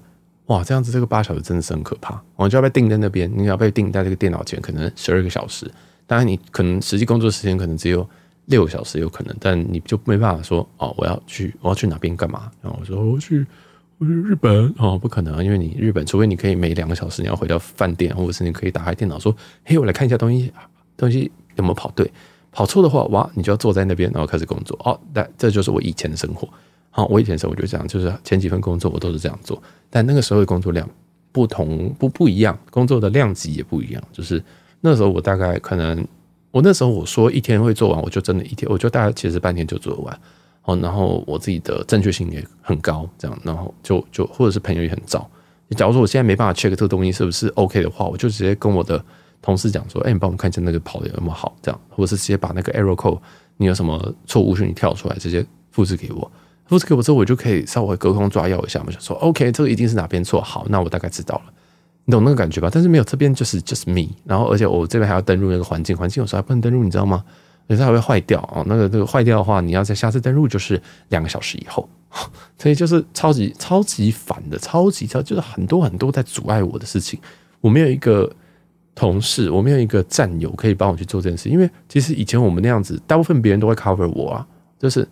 [0.51, 5.71] 哇，这样子这个八小时真的是很可怕，我就要被定在那边，你要被定在这个电脑前，可能十二个小时。
[6.09, 8.05] 当然，你可能实际工作时间可能只有
[8.47, 12.51] 六个小时，有可能，但你就没办法说哦，我要去，我要去哪边干嘛？
[12.61, 13.47] 然后我说我去，
[13.99, 19.33] 我去日本哦，不可能，因为你日本，除非你可以每两个小时你要回到饭店，或者是你可以打开电脑说，
[19.65, 20.53] 嘿，我来看一下东西，
[20.97, 22.11] 东西有没有跑对，
[22.51, 24.77] 跑错的话，哇，你就要坐在那边，然后开始工作。
[24.85, 26.49] 哦，那这就是我以前的生活。
[26.91, 30.89] 好，我以前的生活就这样，就是前几份工作我都是这样做，但那个时候的工作量
[31.33, 34.43] 不同，不不一样，工作的量级也不一样，就是。
[34.83, 36.03] 那时候我大概可能，
[36.51, 40.21] 我那时候我说一天会做完，我就真的一天，我就大概其实半天就做完。
[40.63, 45.31] 哦，然后我自己的正确性也很高，这样，然后就就或者是朋友也很早。
[45.69, 49.05] 你假如说我现在没办法 check 这个东西是不是 OK 的话，我就直接跟我的
[49.43, 53.21] 同事讲说，哎，你帮我们看一下那个跑的有那么好，这样，或者是直接把那个 error code，
[53.59, 56.33] 你有什么错误是你跳出来，直接复制给我，
[56.71, 61.53] 复制给我之后，我就可以稍微隔空抓药一下嘛，就说 OK，这个一定是哪边错，好，那我大概知道了。
[62.05, 62.71] 你懂那个感觉吧？
[62.73, 67.25] 但是没有这边就是 just me，然后而且我这边还要登录那个环境，环境有时候还不能登录，你知道吗？
[67.67, 68.65] 有时候还会坏掉哦。
[68.69, 71.89] 那个那个坏掉的话，你要在下次登录就是两个小时以后，
[72.57, 77.19] 所以就是超级超级烦的，超级超就是很多很多在阻碍我的事情。
[77.61, 78.31] 我没有一个
[78.95, 84.47] 同事，我没有一个战友可以帮我去做这件事，因为其实以前我们那样子，大部分别人都会 cover 我啊，
[84.79, 85.07] 就是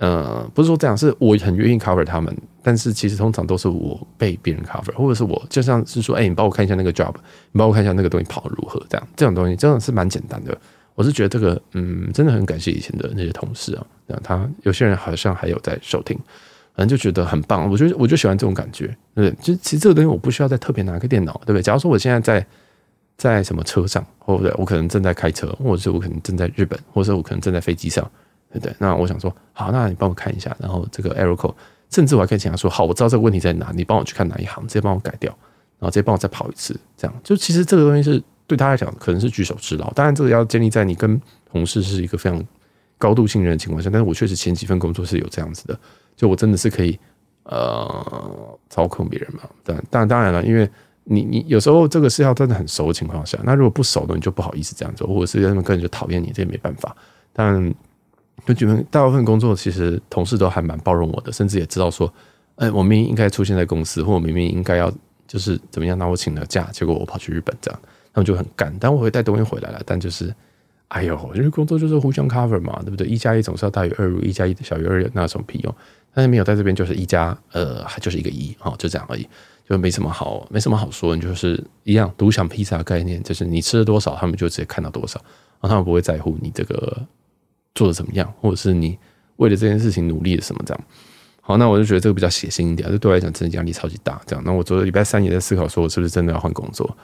[0.00, 7.12] 呃，不是说这样，是我很愿意 cover 他们，但是其实通常都是我被别人 cover，或者是我就像是说，哎、你帮我看一下那个 job，
[7.52, 10.56] 你帮我看一下那个东西跑得如何，这样这种东西真的是蛮简单的。
[10.94, 16.18] 我是觉得这个，嗯，真的很感谢以前的那些同事啊，那他有些人好像还有在收听，
[16.74, 17.70] 反正就觉得很棒。
[17.70, 19.54] 我觉得我就喜欢这种感觉，对不对？
[19.54, 21.62] 就其实这个东西我不需要再特别拿个电脑，对不对？
[21.62, 22.46] 假如说我现在在
[23.18, 28.10] 在什么车上，或者我可能正在开车，或者是我可能正在日本，或者是我可能正在飞机上。
[28.52, 28.74] 对不对？
[28.78, 31.54] 那我想说，好，那你帮我看一下，然后这个 error code，
[31.90, 35.30] 甚至我还可以请他说，好，我知道这个问题在哪，你帮我去看哪一行，直接帮我改掉，
[35.78, 39.90] 然后直接帮我再跑一次，这样就其实这个东西是对他来讲可能是举手之劳。
[39.92, 42.44] 当然，这个要建立在你跟同事是一个非常
[42.98, 43.88] 高度信任的情况下。
[43.88, 45.78] 但是我确实前几份工作是有这样子的，
[46.16, 46.98] 就我真的是可以
[47.44, 49.42] 呃操控别人嘛。
[49.62, 50.68] 但但当然了，因为
[51.04, 56.94] 你你有时候这个是要真的很熟的情况下，那如果不熟的，你就不好意思这样做，或者是他们个人就讨厌你，这也没办法。
[57.32, 57.72] 但
[58.46, 62.12] 就觉得大部分工作其实同事都还蛮包容我的，甚至也知道说，
[62.56, 64.92] 哎，我明明应该出现在公司，或我明明应该要
[65.26, 67.80] 就是怎么样，那我请了假，结果我跑去日本这样，
[68.12, 68.74] 他们就很干。
[68.80, 70.34] 但我会带东西回来了，但就是，
[70.88, 73.06] 哎呦，因为工作就是互相 cover 嘛，对不对？
[73.06, 75.74] 一加一总是要大于二，如一加一小于二，那有什么屁用？
[76.12, 79.26] 但是没有在这边就是一加，呃，还就是一个一，哦，就这样而已，
[79.68, 81.14] 就没什么好，没什么好说。
[81.14, 85.20] 你就是一样独享披萨概念，就是你吃了多少，他们就直接看到多少，
[85.60, 87.06] 然后他们不会在乎你这个。
[87.80, 88.98] 做的怎么样，或者是你
[89.36, 90.84] 为了这件事情努力了什么这样？
[91.40, 94.20] 好，那我就觉得这个比较血腥一点，这对我来讲真的压力超级大。
[94.26, 96.94] 这样，那我昨天礼拜三也在思考，说我是不是真的要换工作？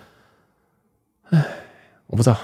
[1.31, 1.43] 唉，
[2.09, 2.37] 我不知道，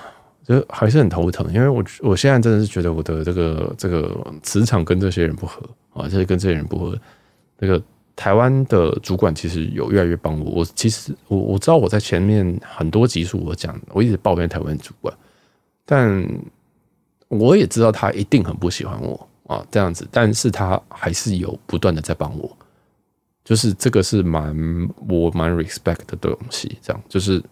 [0.47, 5.61] 就还是很头疼，因为我我现在真的是觉得我的这个这个磁场跟这些人不合
[5.93, 6.99] 啊，就是跟这些人不合。
[7.59, 7.81] 那个
[8.17, 15.15] 台湾的主管其实有越来越帮我，我其实我我知道我在前面很多集数我讲，我一直抱怨台湾主管，
[15.85, 16.27] 但。
[17.39, 22.55] 我也知道他一定很不喜欢我啊，这样子，但是他还是有不断的在帮我，
[23.43, 24.55] 就是这个是蛮
[25.09, 27.43] 我蛮 respect 的东西，这样就是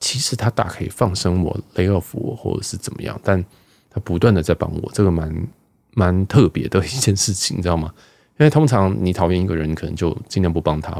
[0.00, 3.40] 其实他大可以放生我 lay off 我或者是怎么样，但
[3.88, 5.48] 他不断的在帮我，这个蛮
[5.92, 7.94] 蛮特别的一件事情，你知道吗？
[8.40, 10.92] 因为通常你讨厌一个人，你可能就尽量不帮他，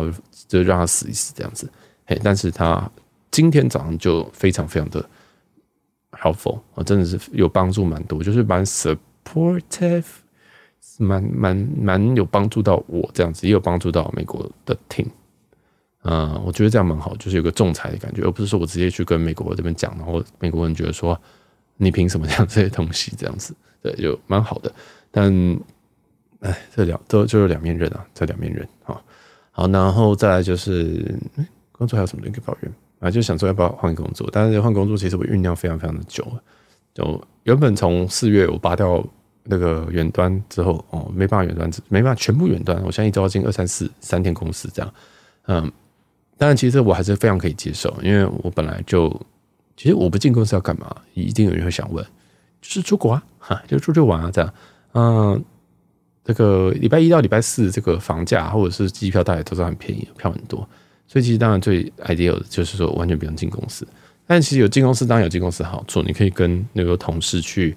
[0.46, 1.68] 就让他死一死这样子，
[2.06, 2.88] 嘿，但是他
[3.32, 5.04] 今天早上就非常非常的。
[6.20, 10.04] Helpful 啊，真的是有帮助蛮多，就是蛮 supportive，
[10.98, 15.06] 蛮蛮蛮有帮助到我这样子，也有帮助到美国的 team。
[16.02, 21.18] 嗯，我觉得这样蛮好，就是有个仲裁的感觉，而不是说我直接去跟美国这边讲，然后美国人觉得说
[21.78, 24.70] 你凭什么讲 这些东西这样子，对，就蛮好的。
[25.10, 25.32] 但
[26.40, 29.00] 哎，这两都就是两面刃啊，这两面刃啊。
[29.50, 31.18] 好，然后再来就是
[31.72, 32.72] 工作还有什么可以抱怨？
[33.04, 36.42] 啊，就想说要不要换工作，但是换工作其实我酝酿非常非常的久了。
[36.94, 39.04] 就原本从四月我拔掉
[39.42, 42.82] 那个远端之后，哦，没办法远端，没办法全部远端。
[42.82, 44.94] 我现在一周要进二三四三天公司这样，
[45.48, 45.70] 嗯，
[46.38, 49.10] 当然其实我还是非常可以接受，因为我本来就
[49.76, 50.96] 其实我不进公司要干嘛？
[51.12, 52.02] 一定有人会想问，
[52.62, 54.54] 就是出国啊，哈，就出去玩啊这样。
[54.92, 55.44] 嗯，
[56.24, 60.66] 这个礼拜一到礼拜四这个房价或者是机票大概都是很便宜，票很多。
[61.14, 63.86] 所以其实当然最 ideal 的就是说完全不用进公司，
[64.26, 67.76] 但其实有进公司当然有进公司的好处，你可以跟那个同事去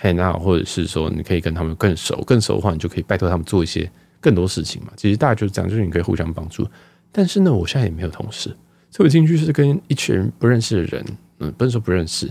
[0.00, 3.90] hang out，或者是说你可以跟他们更熟，更熟的话你就可以拜托他们做一些
[4.22, 4.92] 更多事情嘛。
[4.96, 6.66] 其实大家就是这样，就是你可以互相帮助。
[7.12, 8.48] 但是呢，我现在也没有同事，
[8.90, 11.04] 所以我进去是跟一群不认识的人，
[11.40, 12.26] 嗯，不是说不认识，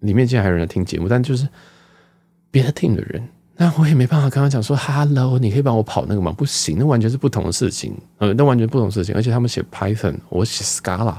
[0.00, 1.48] 里面竟然还有人来听节目，但就是
[2.50, 3.22] 别的 team 的人。
[3.60, 6.30] 那我也没办法跟他讲说，Hello，你可以帮我跑那个吗？
[6.30, 9.12] 不行，那完全是不同的事情，呃，那完全不同的事情。
[9.16, 11.16] 而且他们写 Python，我写 Scala，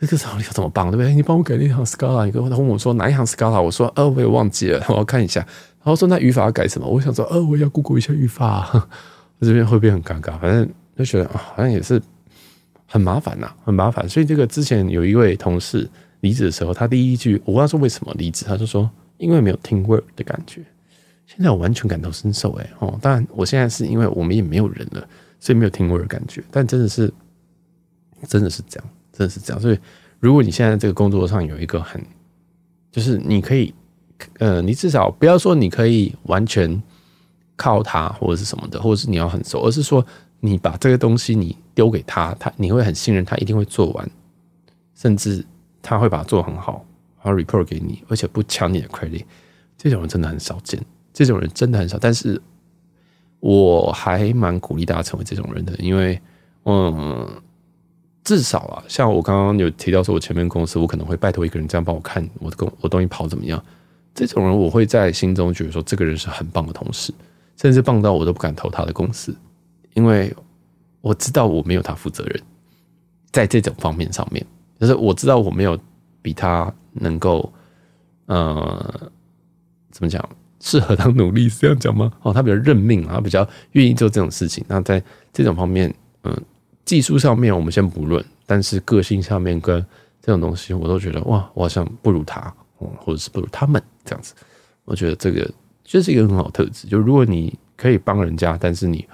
[0.00, 1.14] 这个时候你要怎么帮，对不对？
[1.14, 3.60] 你帮我改那行 Scala，你跟我问我说哪一行 Scala？
[3.60, 5.40] 我说，呃，我也忘记了，我要看一下。
[5.40, 6.88] 然后说那语法要改什么？
[6.88, 8.88] 我想说，呃，我要 Google 一下语法。
[9.42, 10.38] 这边会不会很尴尬？
[10.38, 12.00] 反正就觉得啊，好像也是
[12.86, 14.08] 很麻烦呐，很麻烦。
[14.08, 15.86] 所以这个之前有一位同事
[16.20, 20.62] 离职的时候，他第一句我问他说为什么离职，他就说因为没有 teamwork 的感觉。
[21.26, 25.06] 现在我完全感同身受哎哦，当然我现在是因为我们也没有人了，
[25.40, 26.42] 所以没有听过的感觉。
[26.50, 27.12] 但真的是，
[28.28, 29.60] 真的是这样，真的是这样。
[29.60, 29.78] 所以
[30.20, 32.00] 如果你现在这个工作上有一个很，
[32.92, 33.74] 就是你可以，
[34.38, 36.80] 呃，你至少不要说你可以完全
[37.56, 40.06] 靠他或者是什么的，或者是你要很熟，而是说
[40.40, 44.10] 你把这个东西你丢给他，他你会很信任他，一定会做完，
[44.94, 45.44] 甚至
[45.82, 46.86] 他会把它做很好，
[47.22, 49.24] 然后 report 给你，而且不抢你的 credit。
[49.76, 50.80] 这种人真的很少见。
[51.16, 52.38] 这种人真的很少，但是
[53.40, 56.20] 我还蛮鼓励大家成为这种人的，因为，
[56.64, 57.26] 嗯，
[58.22, 63.64] 至少啊，像我刚刚有提到说，我前面公司我可能会拜托一个人这样帮我看我的工，我东西跑怎么样。
[64.14, 67.14] 这种人我会在心中觉得说，这个人是很棒的同事，
[67.56, 69.34] 甚至棒到我都不敢投他的公司，
[69.94, 70.30] 因为
[71.00, 72.42] 我知道我没有他负责任，
[73.32, 74.44] 在这种方面上面，
[74.78, 75.78] 就是我知道我没有
[76.20, 77.50] 比他能够，
[78.26, 79.10] 呃，
[79.90, 80.22] 怎么讲，
[80.66, 82.10] 适合当奴隶是这样讲吗？
[82.22, 84.64] 哦，他比较认命，他比较愿意做这种事情。
[84.66, 85.00] 那在
[85.32, 86.36] 这种方面，嗯，
[86.84, 89.80] 技术上面我们先不论，但是个性上面跟
[90.20, 94.34] 这种东西，我都觉得哇，我好像不如他，或者是不如他们这样子。
[94.84, 95.48] 我觉得这个。
[95.88, 99.06] 就是一个很好的特质，就如果你可以帮人家，但是你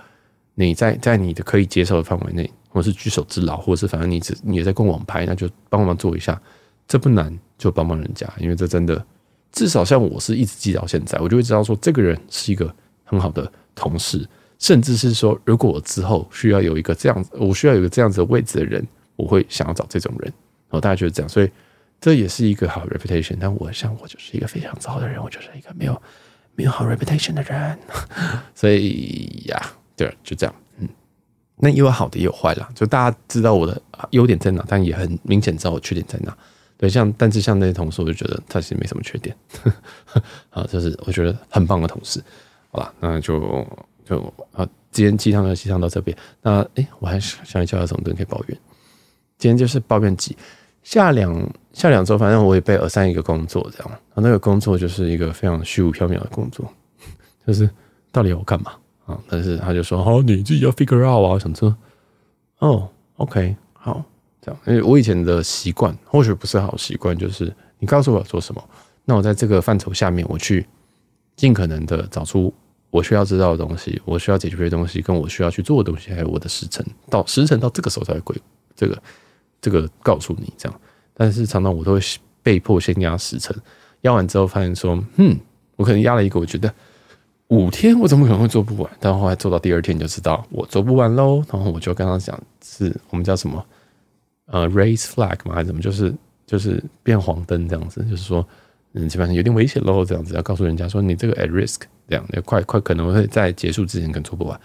[0.55, 6.41] 你在在你的可以接受的范围内，或是举手之劳，或者是反正你只你也在逛网拍，那就帮忙做一下，
[6.89, 9.05] 这不难，就帮帮人家，因为这真的
[9.53, 14.27] 至少像我是一直记到现在，我就会知道说这个人是一个很好的同事，
[14.59, 18.85] 甚至是说如果我之后需要有一个这样子，我需要有一个这样子的位置的人，
[19.17, 20.33] 我会想要找这种人，
[20.69, 21.51] 然后大家就是这样，所以
[22.01, 23.37] 这也是一个好 reputation。
[23.39, 26.03] 但我想我就是一个非常糟的人，我就是一个没有。
[26.55, 27.79] 没有好 reputation 的人，
[28.55, 29.59] 所以呀，
[29.97, 30.55] 对，就这样。
[30.77, 30.89] 嗯，
[31.57, 32.69] 那也有好的，也有坏啦。
[32.75, 36.37] 就大家知道我的优点在哪，但也很明显知道我缺点在哪。
[36.83, 39.37] 对，像但是像那些同事，我就觉得他其实没什么缺点。
[40.51, 42.21] 啊，就是我觉得很棒的同事。
[42.73, 43.65] 好吧，那就
[44.05, 44.19] 就
[44.51, 46.17] 啊，今天鸡汤就鸡汤到这边。
[46.43, 48.59] 那哎，我还想一下有什么东西可以抱怨。
[49.39, 50.37] 今天就是抱怨几。
[50.83, 51.33] 下两
[51.73, 53.89] 下两周，反正我也被 assign 一个工作，这样。
[53.89, 56.69] 然后那个工作就是一个非常虚无缥缈的工作，
[57.47, 57.71] 就是
[58.11, 58.73] 到底要干嘛
[59.07, 59.17] 啊？
[59.29, 61.77] 但是他就说：“好，你自己要 figure out 啊。”我想说
[62.59, 64.05] ：“哦，OK，好，
[64.43, 68.63] 这样。”因为我以前的习惯或许不是好习惯，就是你告诉我要做什么，
[69.07, 70.67] 那我在这个范畴下面，我去
[71.35, 72.53] 尽可能的找出
[72.91, 78.37] 我需要知道的东西，我需要解决的东西，跟我需要去做的东西，还有我的时程，到时程到这个时候才会归
[78.77, 79.03] 这个。
[79.65, 80.81] 这个告诉你这样，
[81.15, 82.01] 但是常常我都会
[82.43, 83.57] 被迫先压时程，
[84.01, 85.39] 压完之后发现说，嗯，
[85.77, 86.75] 我可能压了一个，我觉得
[87.47, 88.93] 五天我怎么可能会做不完？
[88.99, 93.65] 但后来做到第二天就知道我做不完喽，然后我就跟他讲，是我们叫什么？
[94.47, 95.81] 呃，raise flag 嘛，还是怎么？
[95.81, 96.15] 就是
[96.47, 98.47] 就是变黄灯这样子，就是说，
[98.93, 104.61] 嗯，基本上有点危险喽，这样子要告诉人家说你这个 at risk，这样，快快可能会在结束之前可能做不完，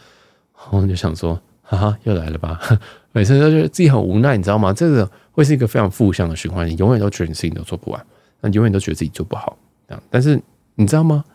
[0.72, 1.40] 然后就想说。
[1.70, 2.58] 哈哈，又来了吧？
[3.12, 4.72] 每次都觉得自己很无奈，你知道吗？
[4.72, 8.06] 这个会是一个非常负向的循环，你永远都觉得你事情都做不完，
[8.40, 9.58] 那永远都觉得自己做不好。
[9.86, 10.42] 这样，但是
[10.76, 11.26] 你知道吗？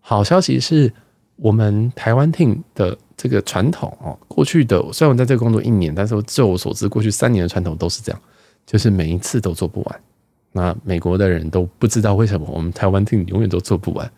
[0.00, 0.92] 好消息是
[1.40, 8.20] 我们台湾 team 的这个传统哦，过去的虽然我在这个工作一年，但是就我所知，过去三年的传统都是这样，
[8.66, 10.00] 就是每一次都做不完。
[10.52, 14.10] 那美国的人都不知道为什么我们台湾 team 永远都做不完。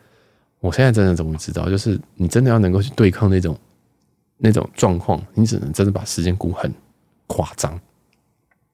[0.60, 3.56] 我现在真的终于知道，就是你真的要能够去对抗那种。
[4.44, 6.68] 那种状况，你只能真的把时间估很
[7.28, 7.80] 夸张，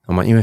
[0.07, 0.25] 好吗？
[0.25, 0.43] 因为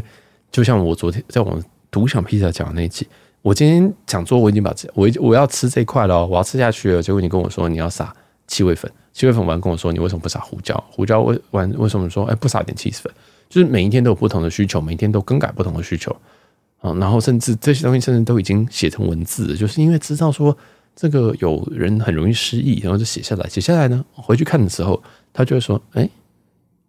[0.51, 3.07] 就像我昨天在我独享披萨讲的那一期，
[3.45, 6.99] 我今天讲说我已经把这我我要吃这块了，我要吃下去了。
[6.99, 8.11] 结果你跟我说你要撒
[8.47, 10.83] 七味粉，七味粉完跟我说你为什么不撒胡椒？
[10.89, 13.13] 胡椒为完为什么说哎不撒点起司粉？
[13.47, 16.11] 就是每一天都有不同的需求，每一天都更改不同的需求
[16.81, 16.91] 啊。
[16.95, 20.57] 然后甚至这些东西甚至都已经写成文字，就是因为知道说。
[20.97, 23.49] 这个有人很容易失忆，然后就写下来。
[23.49, 25.03] 写下来呢，回去看的时候，
[25.33, 26.09] 他就会说：“哎，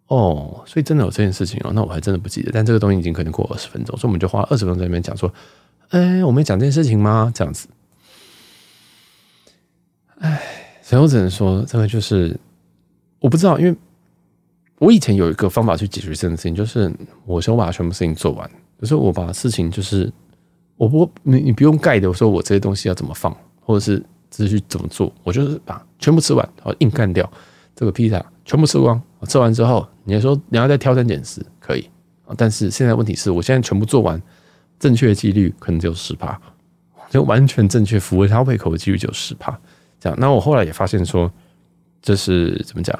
[0.07, 2.49] 哦，所以真的有这件事情哦。”那我还真的不记得。
[2.53, 5.29] 但这个东西已经可能过二十分钟，所以我们就花二十分钟在那边讲说
[5.89, 7.67] ：“哎，我们讲这件事情吗？”这样子。
[10.19, 10.41] 哎，
[10.81, 12.37] 所以我只能说，这个就是
[13.19, 13.75] 我不知道，因为
[14.79, 16.91] 我以前有一个方法去解决这件事情，就是
[17.25, 18.49] 我先把全部事情做完。
[18.79, 20.11] 就是我把事情，就是
[20.75, 23.35] 我不你你不用盖的，我说我这些东西要怎么放。
[23.59, 27.29] 或者是只是去怎么做，我就是把全部吃完，然后硬干掉
[27.75, 29.01] 这个披萨，全部吃光。
[29.27, 31.89] 吃完之后，你还说你要再挑三拣四，可以。
[32.37, 34.21] 但是现在问题是我现在全部做完，
[34.79, 36.39] 正确的几率可能只有十趴，
[37.09, 39.59] 就完全正确符合他胃口的几率只有十趴。
[39.99, 41.31] 这样，那我后来也发现说，
[42.01, 42.97] 这是怎么讲？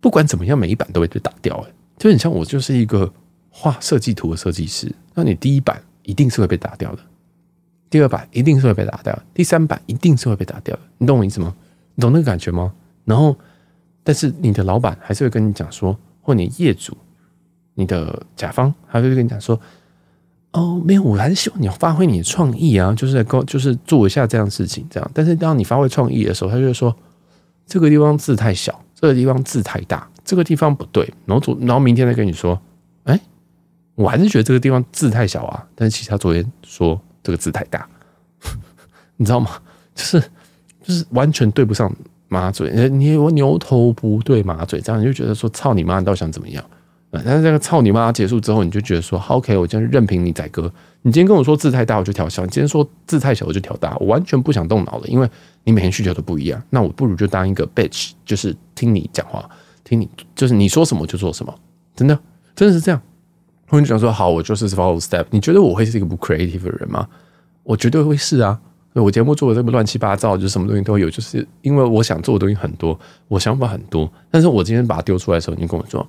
[0.00, 1.54] 不管怎么样，每一版都会被打掉。
[1.68, 3.12] 哎，就很像我就是一个
[3.50, 7.02] 画设计图的设计师，那你第一版一定是会被打掉的。
[7.88, 11.54] 第二版一定是会被打掉，第三版一定是会被打掉的，你懂我意思吗？
[11.94, 12.72] 你懂那个感觉吗？
[13.04, 13.36] 然后，
[14.02, 16.96] 但是你的老板还是会跟你讲说，或你业主、
[17.74, 19.60] 你的甲方还会跟你讲说，
[20.52, 25.10] 哦，没有，我还是希望你发挥你的创意啊，就是在沟，就是做一下这样事情，这样。
[25.14, 26.94] 但是当你发挥创意的时候，他就会说，
[27.66, 31.04] 这个地方字太小，这个地方字太大，这个地方不对。
[31.26, 32.60] 然后昨，然后明天再跟你说，
[33.04, 33.20] 哎，
[33.94, 35.66] 我还是觉得这个地方字太小啊。
[35.74, 37.00] 但是其实他昨天说。
[37.22, 37.86] 这个字太大，
[39.18, 39.50] 你知道吗？
[39.94, 40.18] 就是
[40.82, 41.94] 就是完全对不上
[42.28, 46.64] 马嘴，你我牛头不对马嘴，这样你就觉得说操你妈，你到底想怎么样？
[47.12, 50.72] 但是这个操你妈结束之后，你就觉得说，OK，我就任凭你宰割。
[51.02, 53.96] 你今天跟我说字太大，我就调小；你今天说字太小，我就调大。
[53.98, 55.28] 我完全不想动脑了，因为
[55.64, 56.62] 你每天需求都不一样。
[56.70, 59.48] 那我不如就当一个 bitch，就是听你讲话，
[59.82, 61.52] 听你就是你说什么就做什么，
[61.96, 62.16] 真的，
[62.54, 63.00] 真的是这样。
[63.70, 65.24] 我就想说，好，我就是 follow step。
[65.30, 67.08] 你觉得我会是一个不 creative 的人吗？
[67.64, 68.60] 我绝对会是啊。
[68.92, 72.98] 我节目做的这么乱七八糟，就是什么东西都有，就是因为我想做的东西很多，
[73.28, 74.12] 我想法很多。
[74.30, 76.06] 但是我今天把它丢出来的时候，你跟我说。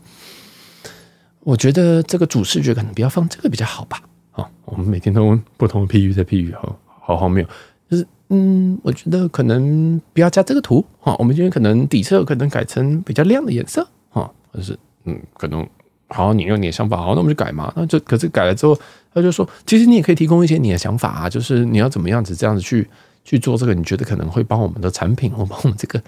[1.43, 4.01] 我觉得这个主视觉可能不要放这个比较好吧。
[4.29, 7.43] 好，我们每天都不同的譬喻在譬喻，好好荒谬。
[7.89, 10.85] 就是，嗯，我觉得可能不要加这个图。
[10.99, 13.85] 哈，我们今天可能底色可能改成比较亮的颜色。
[14.09, 15.67] 哈，或者是，嗯，可能
[16.07, 17.73] 好，你用你的想法，好，那我们就改嘛。
[17.75, 18.79] 那就可是改了之后，
[19.13, 22.87] 他就说，其实你也可以提供一些你的想法啊，就是你要怎么样子这样子去
[23.25, 26.01] 去做这个，你觉得可能会帮我们的产品或帮我们这个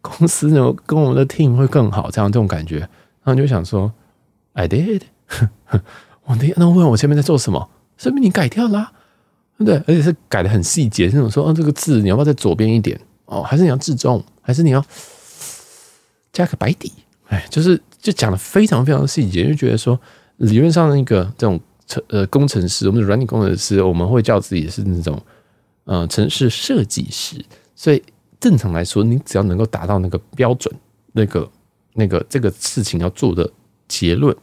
[0.00, 2.78] 公司呢，跟我们的 team 会更好，这样这种感觉。
[2.78, 2.88] 然
[3.24, 3.92] 后你就想说。
[4.58, 5.02] I did，
[6.24, 7.70] 我那那问我前面在做什么？
[7.96, 8.90] 说明你改掉了，
[9.56, 9.76] 对不对？
[9.86, 13.00] 而且是改的很细节，那种说，哦，这个字你要不要在左边一点？
[13.26, 14.20] 哦，还是你要置中？
[14.42, 14.84] 还是你要
[16.32, 16.92] 加个白底？
[17.28, 19.96] 哎，就是就讲的非常非常细节，就觉得说，
[20.38, 21.60] 理论上那个这种
[22.08, 25.22] 呃工程师，我们的软体工程师，我们会叫自己是那种
[25.84, 27.44] 呃城市设计师。
[27.76, 28.02] 所以
[28.40, 30.74] 正常来说，你只要能够达到那个标准，
[31.12, 31.48] 那个
[31.94, 33.48] 那个这个事情要做的。
[33.88, 34.36] 结论，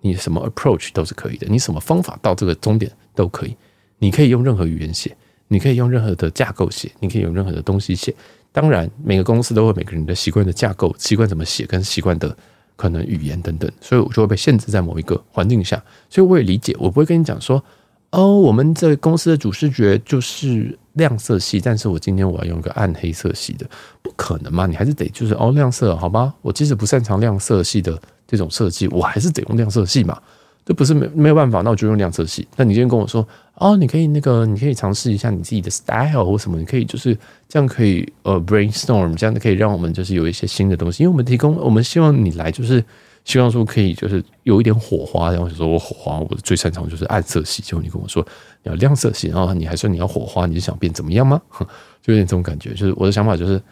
[0.00, 3.56] 你什么 approach 都是可以的，你什么方法到这个终点都可以。
[3.98, 5.16] 你可以用任何语言写，
[5.48, 8.14] 你可以用任何的架构写，你可以用任何的东西写。
[8.52, 12.36] 当然，每个公司都会每个人的习惯的架构、习惯怎么写跟习惯的
[12.76, 15.82] 可能语言等等，所以我就会被限制在某一个环境下。
[16.08, 17.62] 所以我也理解，我不会跟你讲说，
[18.10, 23.66] 哦，我们这公司的主视觉就是亮色系，但是我今天我要用一个暗黑色系的，
[24.02, 24.66] 不可能嘛？
[24.66, 26.34] 你还是得就是哦亮色，好吧？
[26.42, 27.98] 我即使不擅长亮色系的。
[28.30, 30.20] 这种设计我还是得用亮色系嘛，
[30.62, 32.46] 这不是没没有办法，那我就用亮色系。
[32.56, 37.16] 那你今天跟我说，哦，你可以那个，你可以尝试一下你自己的 style 或什么，你可以就是
[37.48, 42.84] 这样可以呃 brainstorm，这样可以让我们就是有一些新的东西，因为我们提供，我们希望你来就是
[43.28, 45.30] 希望说可以就是有一点火花。
[45.30, 47.62] 然后就说我火花，我最擅长就是暗色系。
[47.62, 48.26] 结果你跟我说
[48.64, 51.40] 你要亮色系，然后你还说你要火花，你就想变怎么样吗？
[52.02, 52.70] 就有点这种感觉。
[52.70, 53.62] 就是我的想法就是。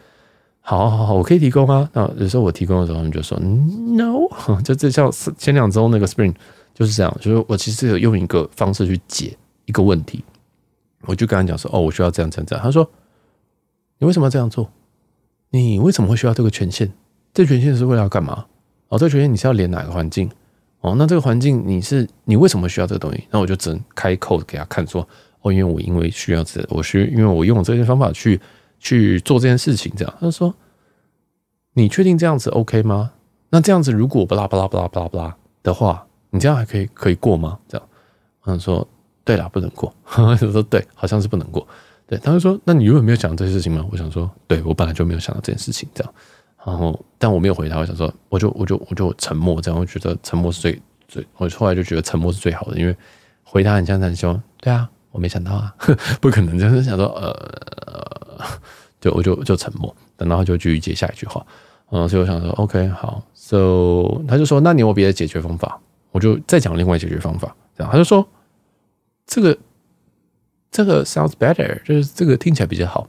[0.69, 1.89] 好，好，好，我可以提供啊。
[1.93, 4.27] 那有时候我提供的时候，他们就说 no，
[4.65, 6.35] 就这像前两周那个 Spring
[6.75, 9.37] 就是这样，就是我其实有用一个方式去解
[9.67, 10.25] 一个问题，
[11.03, 12.65] 我就跟他讲说，哦，我需要这样这样这样。
[12.65, 12.91] 他说，
[13.99, 14.69] 你为什么要这样做？
[15.51, 16.93] 你为什么会需要这个权限？
[17.33, 18.47] 这权限是为了要干嘛？
[18.97, 20.31] 哦，这个权限你是要连哪个环境？
[20.81, 23.27] 哦，那这个环境你是你为什么需要这个东西？
[23.31, 25.07] 那我就只能开 code 给他看，说，
[25.43, 28.41] 哦，因为我因为需要这，我需因为我用这些方法去。
[28.79, 30.55] 去做这件事情，这样他就说
[31.73, 33.11] ：“你确定这样子 OK 吗？
[33.49, 37.89] 那这样子如果巴拉巴拉巴拉巴拉巴拉的话，你这样还可以可以过吗？”这样，
[38.45, 38.87] 他说
[39.25, 39.93] ：“对啦，不能过。
[40.05, 41.67] ”他说：“对，好像是不能过。”
[42.07, 46.15] 对，他就说：“那你有没有想到这些事情吗？”我想说：“对，我本来就没有想到这件事情。”这样，
[46.67, 47.79] 然后但我没有回他。
[47.79, 49.61] 我想说，我就我就我就沉默。
[49.63, 51.27] 这样，我觉得沉默是最最。
[51.37, 52.95] 我后来就觉得沉默是最好的，因为
[53.45, 55.75] 回答很像在说：“对啊，我没想到啊，
[56.21, 58.51] 不可能。”就是想说，呃。
[58.99, 61.45] 就我就就沉默，等到他就继续接下一句话，
[61.91, 65.79] 嗯，所以我想说，OK，好，So 他就说，那你有别的解决方法？
[66.13, 68.27] 我就再讲另外解决方法，这样他就说，
[69.27, 69.57] 这个
[70.71, 73.07] 这个 sounds better，就是这个听起来比较好，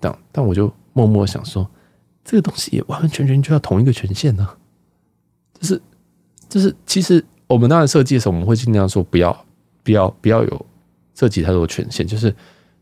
[0.00, 1.68] 这样，但我就默默想说，
[2.24, 4.48] 这个东西也完完全全就要同一个权限呢，
[5.58, 5.80] 就是
[6.48, 9.44] 就是，其实我们当然设计的时候，我们会尽量说不要
[9.82, 10.66] 不要不要有
[11.14, 12.34] 设计太多权限，就是。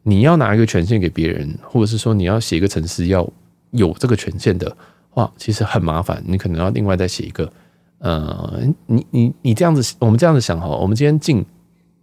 [0.04, 3.28] 你要拿一个权限给别人，或者是说你要写一个程式要
[3.72, 4.74] 有这个权限的
[5.10, 6.22] 话，其实很麻烦。
[6.26, 7.52] 你可能要另外再写一个。
[7.98, 11.44] 呃，你你你这样子，我们这样子想哈，我们今天进，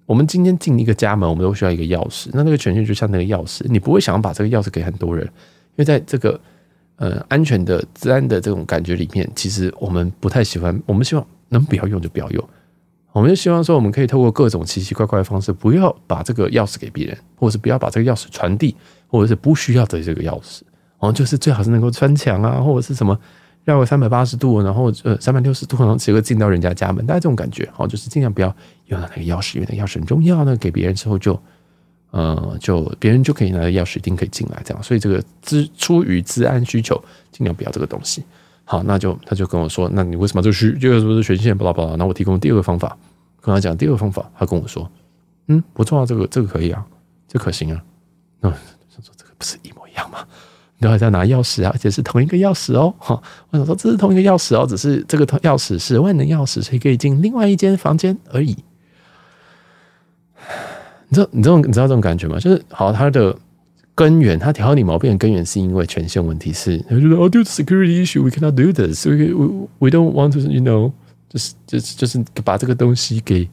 [0.06, 2.30] 我们今天进一个家门，我们都需要一个钥匙。
[2.32, 5.32] 那那个权限就像那个钥匙，你不会想要把这个钥匙给很多人，因
[5.78, 6.40] 为在这个
[6.98, 10.80] 呃安全的、治安的这种感觉里面，其实我们不太喜欢。
[10.86, 12.50] 我们希望能不要用就不要用。
[13.12, 18.76] 我们就希望说，我们可以透过各种奇奇怪怪的方式，不要把这个钥匙给别人，或者是不要把这个钥匙传递，
[19.08, 20.62] 或者是不需要的这个钥匙。
[21.00, 23.18] 哦，就是最好是能够穿墙啊，或者是什么
[23.64, 27.70] 绕个三百八十度，然后呃三百六十度，然后直接进到人家家门，大概这种感觉。
[27.78, 28.54] 哦，就是尽量不要
[28.88, 30.56] 用到那个钥匙，因为那个钥匙很重要呢。
[30.58, 31.42] 给别人之后就
[32.16, 34.82] 呃就别人就可以拿着钥匙一定可以进来，这样。
[34.82, 36.96] 所以这个资出于治安需求，
[37.30, 38.24] 尽量不要这个东西。
[38.64, 41.58] 好，那就他就跟我说，那你为什么这需这个是不是权限？
[41.58, 41.98] 巴拉巴拉。
[41.98, 42.98] 那我提供第二个方法，
[43.42, 44.90] 跟他讲第二个方法，他跟我说，
[45.48, 46.86] 嗯，不错啊，这个这个可以啊，
[47.28, 47.84] 这可行啊。
[48.40, 48.58] 那说
[49.04, 50.20] 说这个不是一模一样吗？
[50.80, 52.94] 都还在拿钥匙啊，而且是同一个钥匙哦。
[52.98, 58.56] 哈，我想说这是同一个钥匙哦，只是这个钥匙是万能钥匙，所以可以进另外一间房间而已。
[61.16, 62.40] 你知道你这种你知道这种感觉吗？
[62.40, 63.36] 就是好，它的
[63.94, 70.92] 根源，它挑你毛病的根源是因为权限问题，是他就说哦，due to security issue we cannot do this，we we we don't want to you know，
[71.30, 73.48] 就是就是就是把这个东西给。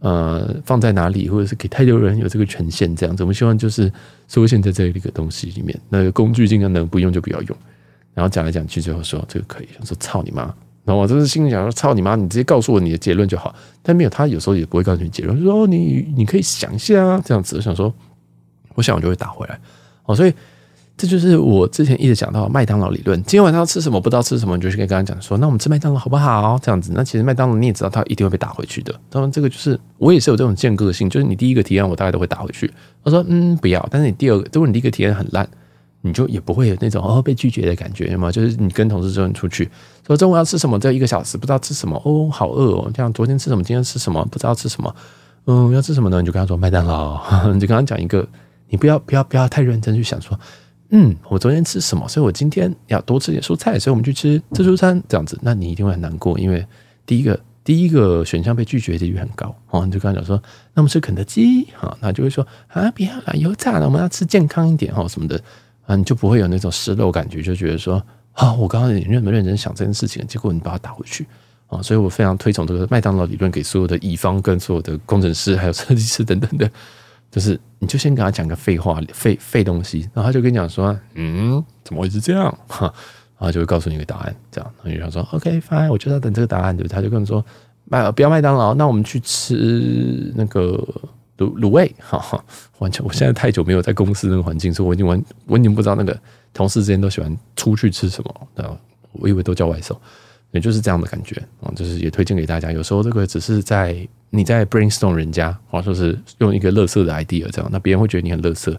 [0.00, 3.92] 呃，放在哪里，或者是给太多人有这个权限，这样子，我们希望就是
[4.28, 5.76] 缩限在这一个东西里面。
[5.88, 7.56] 那个工具尽量能不用就不要用。
[8.14, 10.54] 然后讲来讲去，最后说这个可以，说操你妈！
[10.88, 13.54] 然后我就是心里想说操你妈，你直接告诉我你的结论就好。
[13.82, 17.56] 但没有，他有时候也不会告诉你结论，就说你你可以想一下啊，这样子。
[17.56, 17.92] 我想说，
[18.74, 19.60] 我想我就会打回来。
[20.06, 20.32] 哦，所以。
[21.00, 23.16] 这就是我之前一直讲到麦当劳理论。
[23.22, 24.00] 今天晚上要吃什么？
[24.00, 26.58] 不知道吃什么，你就去跟刚刚讲说，那我们吃麦当劳好不好？
[26.60, 28.92] 这样子，那其实麦当劳你也知道，他一定会被打回去的。
[29.08, 32.68] 当然，这个就是我也是有这种间个性，就是你第一个提案，我大概都会打回去。
[33.04, 33.88] 我说嗯，不要。
[33.92, 35.48] 但是你第二个，如果你第一个提案很烂，
[36.08, 38.32] 你就也不会有那种哦被拒绝的感觉嘛。
[38.32, 39.68] 就是你跟同事之后出去
[40.06, 42.90] 说中午要吃什么，这一个小时不知道吃什么哦，好饿哦。
[42.94, 44.94] 这样昨天吃什么，今天吃什么，不知道吃什么。
[45.44, 46.20] 嗯，要吃什么呢？
[46.20, 47.20] 你就跟他说麦当劳，
[47.52, 48.26] 你就跟他讲一个，
[48.68, 50.38] 你不要不要不要太认真去想说。
[50.90, 52.08] 嗯，我昨天吃什么？
[52.08, 56.66] 所以我今天要多吃点蔬菜，所以我们去吃自助餐，这样子，那你一定会很难过，因为
[57.04, 59.84] 第一个第一个选项被拒绝的几率很高哦。
[59.84, 60.42] 你就跟他讲说，
[60.72, 65.38] 那我们吃肯德基，哈，那就会说啊，不要了，油炸的，我们要吃健康一点哦，什么的，
[65.88, 68.00] 啊，你就不会有那种失落感觉，就觉得说，
[68.34, 71.26] 啊，我刚刚你认不认真想这件事情，结果你把它打回去
[71.68, 76.70] 啊，所以我非常推崇这个麦当劳理论给所有的乙方跟所有的工程师还有设计师等等的。
[77.30, 82.50] 就是，你就先给他讲个废话、废废东西，然后他就跟你讲说，嗯，怎么会是这样？
[82.68, 82.86] 哈，
[83.38, 86.88] 然后就会告诉你一个答案，这样，然后你就说，OK，fine，我就要等这个答案，对？
[86.88, 87.44] 他就跟你说，
[87.84, 90.82] 麦不要麦当劳，那我们去吃那个
[91.38, 92.44] 卤卤味，哈哈，
[92.78, 96.18] 完全，我现在太久没有在公司那个环境，所以我已经完，我已经不知道那个
[96.52, 98.76] 同事之间都喜欢出去吃什么，对吧？
[99.12, 99.98] 我以为都叫外送。
[100.52, 102.72] 也就是这样的感觉啊，就是也推荐给大家。
[102.72, 103.94] 有时候这个只是在
[104.30, 108.74] 你在 brainstorm 人家，或者说是用一个乐色的 idea 这样，那别人会觉得你很乐色，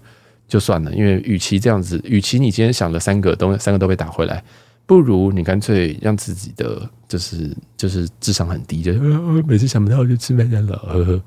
[0.48, 0.92] 就算了。
[0.96, 4.44] 因为与其这样子，与其你今天想了三个都三个都被打回来，
[4.88, 9.00] 不如你干脆让自己的就是就是智商很低，就是
[9.46, 11.22] 每次想不到就吃麦当劳，呵呵，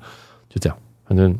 [0.49, 0.77] 就这样。
[1.05, 1.35] 反正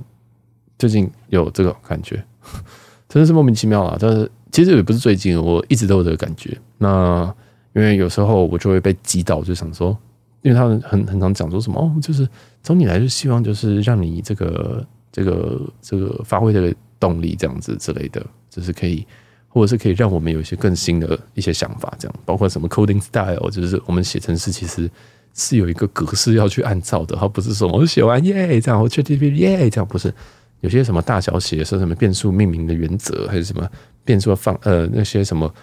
[0.78, 2.24] 最近有这个感觉，
[3.09, 3.97] 真的是莫名其妙啊。
[3.99, 6.57] 但是其实也不是最近，我一直都有这个感觉。
[6.78, 7.34] 那。
[7.76, 9.97] 因为有时候我就会被击倒，就想说，
[10.43, 12.30] 因为他们很很常讲说什么哦，就是
[12.61, 19.03] 从你来就希望就是让你这个这个这个发挥的动力这样子之类的，就是可以，
[19.47, 24.88] 或者是可以让我们有一些更新的一些想法，这样包括什么 coding style，就是我们写程式其实
[25.34, 30.14] 是有一个格式要去按照的，而不是说我写完耶这样，我 c h a t g p 耶这样，不是
[30.62, 33.70] 有些什么大小写说什么变数命名的原则，还是什么
[34.06, 35.54] 变数放呃那些什么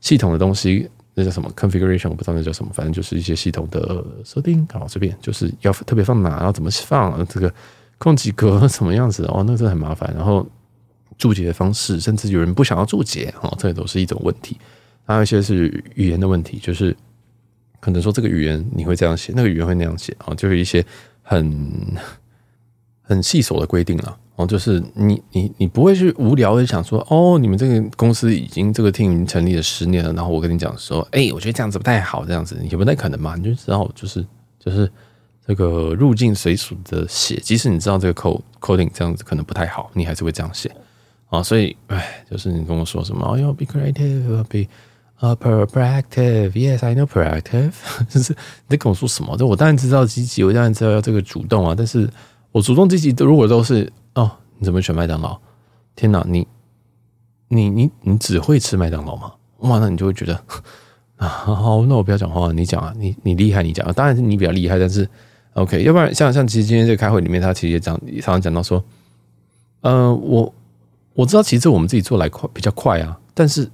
[0.00, 0.88] 系统的东西。
[1.18, 2.10] 那叫什么 configuration？
[2.10, 4.68] 我不知道那叫什么，反正就是一些系统的设定。
[4.70, 7.50] 好，这边就是要特别放哪，然后怎么放这个
[7.96, 10.12] 空几格什么样子哦，那真的很麻烦。
[10.14, 10.46] 然后
[11.16, 14.58] 注解的方式，甚至有人不想要注解哦，这也都是一种问题。
[15.06, 16.94] 还有一些是语言的问题，就是
[17.80, 20.84] 可能说这个语言你会这样写，那个语言会那样写啊，就是一些
[21.22, 21.96] 很
[23.02, 24.18] 很细琐的规定了。
[24.36, 34.22] 哦，就是你你你不会去无聊的想说，哦，你们这个公司已经这个 team 成立了十年了，然后我跟你讲说，哎、我觉得这样子不太好，这样子也不太可能嘛，你就知道就是
[34.58, 34.92] 就是
[35.46, 40.70] 这个入境随俗的写，即使你知道这个 code coding 这样子可能不太好，你还是会这样写
[41.30, 44.68] 啊，所以哎，就是你跟我说什么，哦，要 be creative，be
[45.20, 47.72] uh proactive，yes I know proactive，
[48.08, 49.36] 就 是你在跟我说什么？
[49.36, 52.08] 就我当然知道积极，我当然知道要这个主动啊，但是
[52.52, 53.92] 我主动积极，如果都是。
[54.14, 55.38] 哦，你怎么选麦当劳？
[55.94, 56.48] 天哪，你
[57.48, 59.30] 你你你只会吃麦当劳吗？
[59.58, 60.34] 哇，那你就会觉得
[61.16, 65.06] 啊，好，那我不要讲话，你讲啊，你你厉害，你讲啊，当然是你比较厉害，但是
[65.52, 68.82] OK，要不然像像其实今天这个开会里面，他其实也讲，常常讲到说，
[69.82, 70.54] 呃，我
[71.12, 73.70] 我知道其实我们自己做来快比较快啊，但是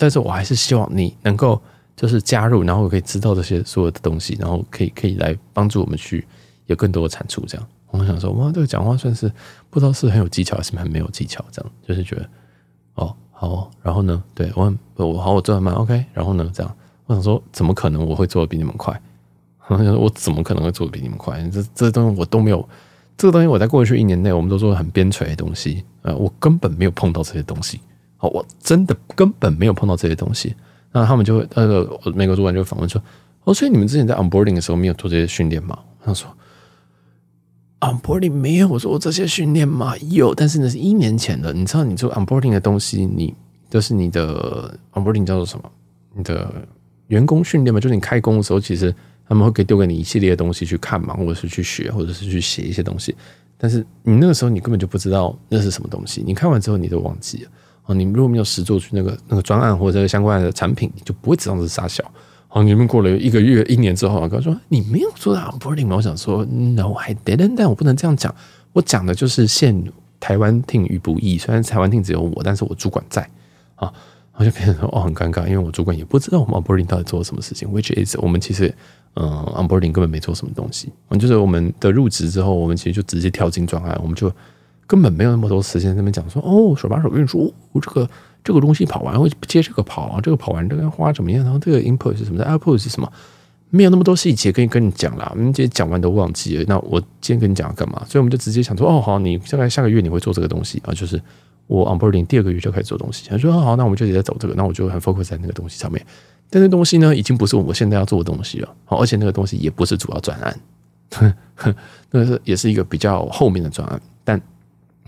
[0.00, 1.60] 但是我还是希望你能够
[1.94, 6.26] 就是加入，然后可以知道这些所有的东西，然后可以可以来帮助我们去
[6.64, 7.66] 有更多的产出，这样。
[7.90, 9.30] 我想说，哇，这个讲话算是
[9.68, 12.26] 不知道是很有技巧还是很没有技巧，这样就是觉得，
[12.94, 18.98] 哦，好，然后呢，对我很我好，我做得慢，OK，然后呢，这样，我想说，怎么可能我会做的比你们快？
[19.66, 21.38] 我想说，我怎么可能会做的比你们快？
[21.50, 22.66] 这这东西我都没有，
[23.18, 27.80] 这个东西我在过去一年内，我们都做了很边陲的东西，呃，我根本没有碰到这些东西，
[28.20, 30.54] 哦，我真的根本没有碰到这些东西。
[30.92, 33.02] 那他们就会那个美国主管就访问说，
[33.44, 35.78] 哦，所以你们之前在 onboarding 的时候没有做这些训练吗？
[36.04, 36.28] 他说。
[37.80, 39.96] onboarding 没有我说：“我这些训练吗？
[40.10, 41.50] 有，但是那是一年前的。
[41.50, 43.34] 你知道，你做 onboarding 的东西，你
[43.70, 45.64] 就是你的 onboarding 叫做什么？
[46.14, 46.52] 你的
[47.06, 48.94] 员工训练嘛，就是你开工的时候，其实
[49.26, 53.16] 他们会给丢给你一系列的东西去看嘛，或者是去学，或者是去写一些东西。
[53.56, 57.50] 但是你那个时候你根本就不知道那是什么东西，你看完之后你都忘记了。
[57.86, 62.04] 哦，你们如果没有实做出那个那个专案或者相关的产品，你就不会知道是傻小。
[62.46, 65.94] 好，你们过了一个月、一年之后，我跟他说你没有做到 onboarding 吗？
[65.96, 67.54] 我想说 No，I didn't。
[67.56, 68.34] 但我不能这样讲，
[68.72, 69.84] 我讲的就是现
[70.18, 71.38] 台湾 team 与不易。
[71.38, 73.28] 虽然台湾 team 只有我，但是我主管在
[73.76, 73.92] 啊，
[74.34, 77.68] 我就变成说哦很尴尬，因为我主管也不知道我们 onboarding 到底做了什么事情。
[77.68, 78.74] Which is 我们其实
[79.14, 79.24] 嗯
[79.54, 80.92] onboarding 根本没做什么东西。
[81.10, 84.28] 嗯，就是我们的入职之后，我们其实就直接跳进专案，我们就
[84.90, 87.48] 根本没有那么多时间在那边讲说哦手把手跟你说
[87.80, 88.10] 这个。
[88.42, 91.44] 这个东西跑完会接这个跑啊，这个跑完这个花怎么样？
[91.44, 93.12] 然后这个 input 是什么？output 是什么？
[93.68, 96.64] 没有那么多细节可以跟你讲啦，我们今天讲完都忘记了。
[96.66, 98.02] 那我今天跟你讲要干嘛？
[98.08, 101.20] 所以我们就直接想说，哦，好，你大概下个月你会做这个东西啊，就是
[101.66, 103.28] 我 onboarding 第二个月就开始做东西。
[103.28, 106.02] 他说好，那我们就直接走这个，那我就很 focus 在那个东西上面。
[106.48, 108.74] 但是东西呢，已经不是我们现在要做的东西了。
[108.86, 111.34] 好，而且那个东西也不是主要专案，
[112.10, 114.00] 那是也是一个比较后面的专案。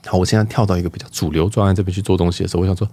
[0.07, 2.89] 好，我现在跳到一个比较主流专案这边去做东西的时候，我想说。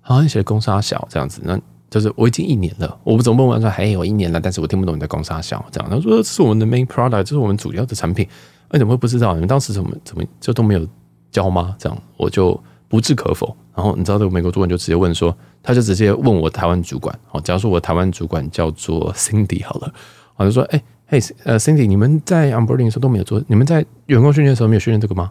[0.00, 5.90] 好像写的公杀小这样子，那就是我已经一年了，我不总问完说还有一年了，但是我听不懂你的公杀小这样。
[5.90, 8.26] 他说这是我们的 main product，这是我们主要的产品，
[8.70, 9.34] 那怎么会不知道？
[9.34, 10.86] 你们当时怎么怎么就都没有
[11.30, 11.76] 教吗？
[11.78, 13.54] 这样我就不置可否。
[13.74, 19.92] 然后你知道这个美国主管就直接问说，他就直接问我台湾主管，好，假如说我台湾主管叫做 Cindy 好了，
[20.36, 25.30] 我就说，哎，嘿，呃，Cindy，你们在 onboarding 的时候都没有做，你们在员工训练的时候没有训练这个吗？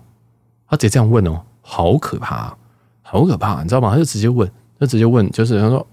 [0.69, 2.55] 他直接这样问哦，好可怕，
[3.01, 3.91] 好可怕，你知道吗？
[3.91, 4.49] 他就直接问。
[4.79, 5.87] 就直接问，就是他说，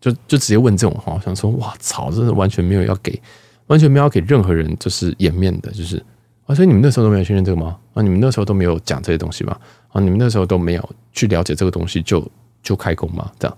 [0.00, 3.20] 就就直接问这种话，我想说，哇操，真的完全没有要给，
[3.66, 6.02] 完全没有要给任何人就是颜面的，就是
[6.46, 7.76] 啊，所以你们那时候都没有训练这个吗？
[7.92, 9.54] 啊，你们那时候都没有讲这些东西吗？
[9.92, 12.26] 啊，你们那时候都没有去了解这个东西就
[12.62, 13.30] 就开工吗？
[13.38, 13.54] 这样，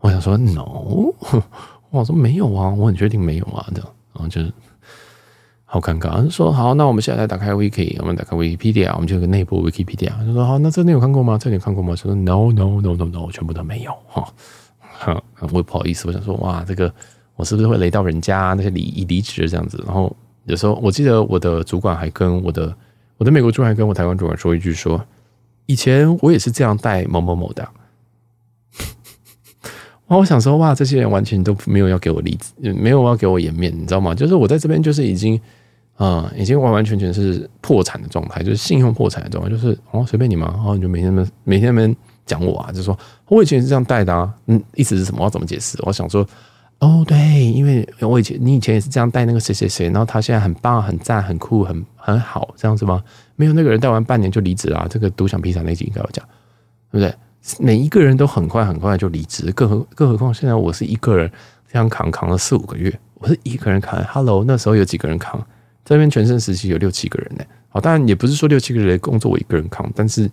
[0.00, 1.14] 我想说，no，
[1.88, 4.52] 我说没有啊，我很确定没有啊，这样，然后就是。
[5.74, 10.10] 好尴尬，就说好，那我们现在来打开 Wiki，我们打开 Wikipedia，我们就有个内部 Wikipedia。
[10.10, 11.36] 他说好，那这你有看过吗？
[11.36, 11.96] 这你看过吗？
[11.96, 14.24] 说 No No No No No，全部都没有哈。
[14.78, 15.20] 哈，
[15.50, 16.94] 我不好意思，我想说哇，这个
[17.34, 19.82] 我是不是会雷到人家那些离离职这样子？
[19.84, 22.72] 然后有时候我记得我的主管还跟我的
[23.16, 25.04] 我的美国主管还跟我台湾主管说一句说，
[25.66, 27.68] 以前我也是这样带某某某的。
[30.06, 34.14] 哇，我想说哇，这些人完全都没有要给我例子，没有要给我颜面，你知道吗？
[34.14, 35.40] 就是我在这边就是已经。
[35.96, 41.94] 啊、嗯，已经完完全全是破产的状态，就是信用破产的状态，就是哦，随便你嘛，然后你就每天们每天们
[42.26, 45.24] 讲我啊，就说我以前是这样带的啊，嗯，意思是什么？
[45.24, 45.78] 我怎么解释？
[45.82, 46.26] 我想说，
[46.80, 53.02] 哦，对，因为我以前你以前也是这样带那个谁谁谁，然后他现在很棒、很赞、很酷、很很好，这样子吗？
[53.36, 56.24] 没有那个人带完半年就离职了，这个独享披萨那集应该有讲，
[56.90, 57.14] 对不对？
[57.60, 61.30] 每一个人都很快很快就离职，更何更何况现在我是一个人
[61.70, 64.02] 这样扛扛了四五个月，我是一个人扛。
[64.04, 65.44] Hello，那时候有几个人扛？
[65.84, 70.30] 这边全盛时期有六七个人呢，好，当然也不是说六七个人的工作我一个人扛，但是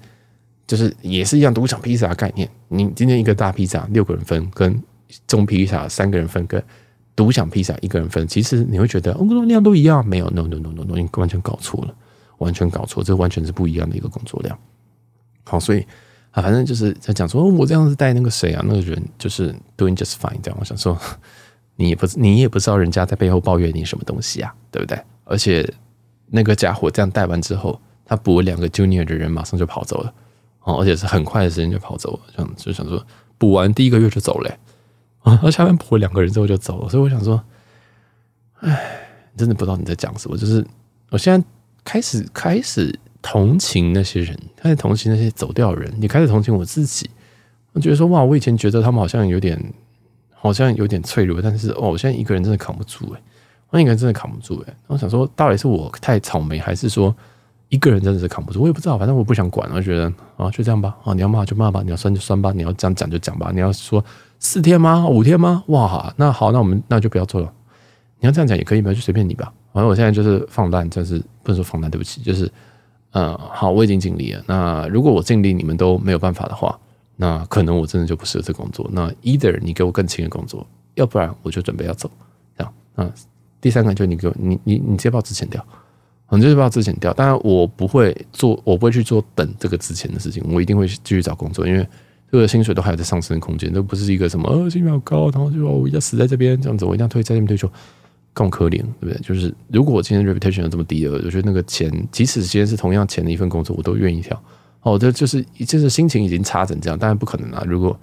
[0.66, 2.50] 就是也是一样独享披萨的概念。
[2.70, 4.82] 你今天一个大披萨六个人分，跟
[5.28, 6.64] 中披萨三个人分，跟
[7.16, 11.94] 独享披萨一个人分，其实你会觉得工作量都一样，没有，no no no no no，你完全搞错了，
[12.38, 14.58] 完全搞错，这完全是不一样的一个工作量。
[15.44, 15.86] 好，所以
[16.32, 20.58] 啊，反正就是在讲说，我这样子带那个谁啊，那个人就是 doing just fine，这样。
[20.58, 20.98] 我想说，
[21.76, 24.98] 你也不你也不知道人家在背后抱怨你什么东西啊，对不对？
[25.24, 25.68] 而且
[26.28, 30.14] 那个家伙这样带完之后，他补了两个 junior 的人，马上就跑走了
[30.64, 33.06] 哦，而且是很快的时间就跑走了，这样就想说
[33.38, 34.58] 补完第一个月就走了
[35.22, 37.42] 啊，他下面补了两个人之后就走了，所以我想说，
[38.60, 39.08] 哎，
[39.38, 40.38] 真的不知道你在讲什么。
[40.38, 40.66] 就是
[41.10, 41.48] 我现在
[41.84, 47.10] 开始开始同情那些人，开始同情那些走掉的人，也开始同情我自己。
[47.74, 49.74] 我觉得说哇，我以前觉得他们好像有点，
[50.34, 53.22] 好像有点脆弱，但是哦，我现在一个人真的扛不住哎。
[53.72, 54.74] 那应该真的扛不住哎！
[54.88, 57.16] 我想说，到底是我太草莓，还是说
[57.70, 58.60] 一个人真的是扛不住？
[58.60, 59.70] 我也不知道，反正我不想管。
[59.74, 60.98] 我觉得啊，就这样吧。
[61.06, 63.50] 啊，你要骂就骂吧，你要酸就酸吧，你要这样讲就讲吧。
[63.54, 64.04] 你要说
[64.40, 65.08] 四天吗？
[65.08, 65.64] 五天吗？
[65.68, 67.50] 哇，那好，那我们那就不要做了。
[68.20, 69.54] 你要这样讲也可以，就随便你吧。
[69.72, 72.52] 反正我现在就是放烂，就是不能说放烂，对不起，就是
[73.14, 74.44] 嗯，好，我已经尽力了。
[74.48, 76.78] 那如果我尽力，你们都没有办法的话，
[77.16, 78.86] 那可能我真的就不适合这工作。
[78.92, 82.12] 那 either 你给我更轻的工作，要不然我就准备要走。
[82.58, 83.12] 这样，嗯。
[83.62, 85.64] 第三个就你给我，你你你直接把我资遣掉，
[86.32, 87.14] 你就是把我资遣掉。
[87.14, 91.88] 当然我不会做，我不会去做等这个资遣的事情，我一定会继续找工作，因为
[92.32, 97.70] 这个薪水都还有在上升的空间，都不是一个什么呃薪水好高，然后就我一定要死在这边这样子，我一定要退在这边退休，
[98.34, 99.20] 更可怜，对不对？
[99.22, 104.42] 就是如果我今天 reputation 有这么低的，我觉得那个钱，即使今天是同样钱的一份工作，我都愿意跳。
[104.84, 107.64] 哦，这就是就是心情已经差成这样，当然不可能啊。
[107.68, 107.96] 如果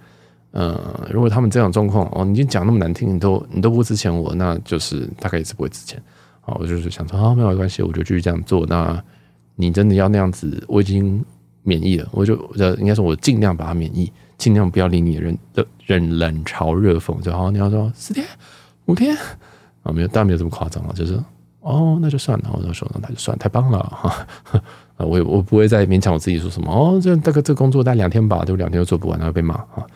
[0.51, 6.03] 呃，如果他们这样状况哦，你已经讲那么难听，你都你都不值钱我，那就是大概也是不会值钱。
[6.41, 8.65] 好，我就是想说，啊，没有关系，我就继续这样做。
[8.67, 9.03] 那
[9.57, 11.23] 你真的要那样子，我已经
[11.63, 17.21] 免疫了，我就呃，应该说，我尽量把它免疫，尽量不要理你的人的人冷嘲热讽。
[17.21, 18.27] 就好，你要说四天
[18.87, 19.15] 五天
[19.83, 21.23] 啊，没有，当然没有这么夸张啊，就是
[21.61, 24.27] 哦，那就算了，我就说那就算，太棒了哈。
[24.97, 29.87] 啊， 我也我不会再勉强我自己说什么哦，这大概这工作大概两天吧，就两天都做不完，然后被骂啊。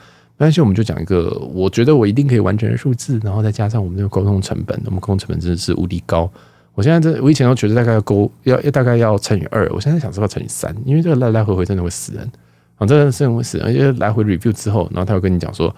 [0.42, 6.28] 没关系，我们就讲一个我觉得我一定可以完成的数字，然后再加上我们这个沟通成本，我们沟通成本真的是无敌高。
[6.74, 12.28] 我现在这我以前都觉得大概要勾要要大概要乘以二，我现在想说要乘以三，因为这个来来回回真的会死人
[12.76, 13.68] 啊，真的是会死人。
[13.68, 15.72] 而且来回 review 之后，然后他会跟你讲说，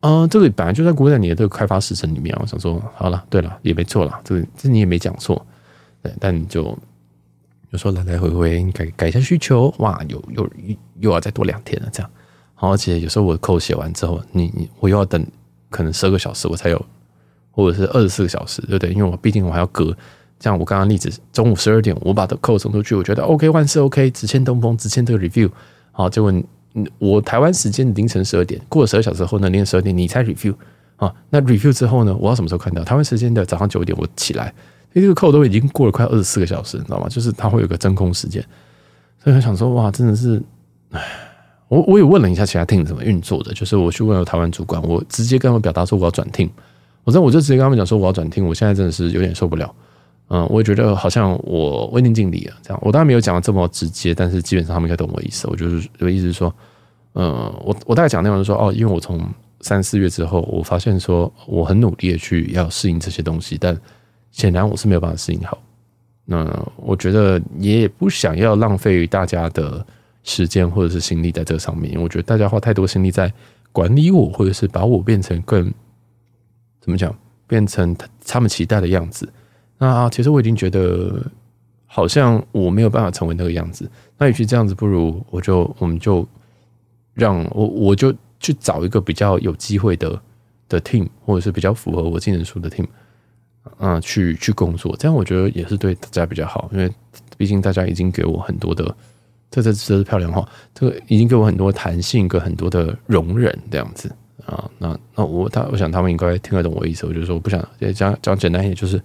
[0.00, 2.34] 啊、这个本来就在估在你的这个开发时程里面。
[2.40, 5.44] 我想说，好了，对了，也没错了，这个这你也没讲错，
[6.02, 6.74] 对，但你就。
[7.70, 10.48] 有时候来来回回，你改改一下需求，哇，又又
[11.00, 12.10] 又要再多两天了，这样。
[12.56, 15.24] 而且有时候我的 code 写完之后，你你我又要等
[15.70, 16.86] 可能十二个小时我才有，
[17.50, 18.92] 或者是二十四个小时，对不对？
[18.92, 19.96] 因为我毕竟我还要隔。
[20.40, 25.50] 像我刚刚例子，中午十二点我把的 code 送出去，我觉得 OK 万事 OK，只欠东风，只欠这个 review。
[25.92, 26.32] 好，结果
[26.98, 30.54] 我台湾时间凌晨十二点，过了十二小时后呢，凌晨十二点你才 review
[30.96, 31.14] 啊？
[31.30, 32.84] 那 review 之后呢，我要什么时候看到？
[32.84, 34.52] 台湾时间的早上九点我起来。
[34.92, 37.06] 因为这个 code 都已经过了快二十四个小时，你知道吗？
[37.06, 38.42] 就是它会有个真空时间，
[39.22, 40.42] 所以我想说，哇，真的是，
[40.90, 41.02] 唉，
[41.68, 46.48] 我我也问了一下其他 team 怎么运作的，就是我去问了台湾主管，我直接跟他们表达说我要转 team，
[47.04, 49.74] 我在我就直接跟他们讲说我要转 team，我现在真的是有点受不了，
[50.28, 56.54] 嗯，我也觉得好像我未尽尽力了，这样，我当然没有讲的这么直接，但是基本上他们应该懂我意思，我就是我意思是说，
[57.14, 59.20] 嗯，我我大概讲内容就是说，哦，因为我从
[59.60, 63.76] 三四月之后，我发现说我很努力的去要适应这些东西，但
[64.30, 65.58] 显然我是没有办法适应好，
[66.24, 66.46] 那
[66.76, 69.84] 我觉得也不想要浪费大家的
[70.26, 71.98] 时间或者是心力在这上面。
[71.98, 73.32] 我觉得大家花太多心力在
[73.72, 75.72] 管理我，或者是把我变成更
[76.78, 77.16] 怎么讲，
[77.46, 79.26] 变成他他们期待的样子。
[79.78, 81.24] 那其实我已经觉得
[81.86, 83.90] 好像我没有办法成为那个样子。
[84.18, 86.28] 那与其这样子，不如我就我们就
[87.14, 90.20] 让我我就去找一个比较有机会的
[90.68, 92.86] 的 team，或者是比较符合我技能树的 team。
[93.78, 96.88] 啊，去去工作，这样我觉得也是对大家比较好，因为
[97.36, 98.96] 毕竟大家已经给我很多的，
[99.56, 104.70] 这这这是漂亮话，这个已经给我很多弹性跟很多的容忍这样子啊。
[104.76, 109.02] 那那我他我想他们应该听得懂我意思，我就说我不想讲讲简单一点，就是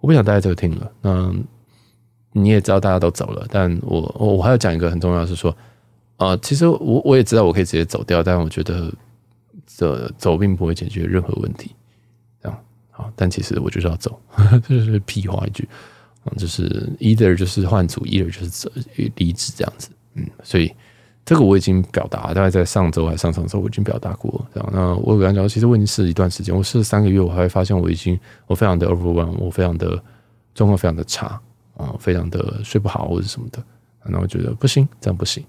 [0.00, 0.92] 我不想待在这个 team 了。
[1.00, 1.34] 那
[2.32, 5.56] 你也知道大家都走了，但我我我还要讲一个很重要的是说，
[6.18, 8.92] 啊，其实我我也知道我可以直接走掉，但我觉得
[9.66, 11.74] 这走并不会解决任何问题。
[12.42, 12.58] 这样
[12.90, 14.20] 好但其实我就是要走，
[14.68, 15.66] 这就是屁话一句，
[16.36, 18.70] 就是 either 就是换组，either 就是
[19.16, 20.72] 离职这样子，嗯，所以
[21.24, 24.70] 这个我已经表达，大概在上周还上上周我已经表达过，这样。
[24.72, 30.02] 那我跟他讲，其实我已经试了一段时间，我试了三个月，我还会发现我已经我非常的 overwhelmed，我非常的
[30.54, 31.40] 状况非常的差
[31.76, 33.62] 啊，非常的睡不好或者什么的，
[34.04, 35.44] 然后我觉得不行，这样不行。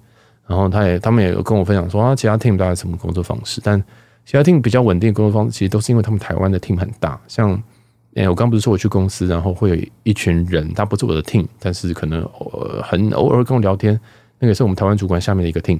[0.47, 3.83] 然后他也他们也有跟我分享说啊，其他 team 大概什么工作方式，但。
[4.25, 7.19] 其他 team 比较稳定的工作方式，其实都是因为他们台湾的 team 很大。
[7.27, 7.59] 像，
[8.19, 12.21] 诶，我刚不是说我去公司，然后会有一群人，他不是我的 team，但是可能
[12.83, 13.97] 很偶尔跟我聊天。
[14.39, 15.79] 那个是我们台湾主管下面的一个 team。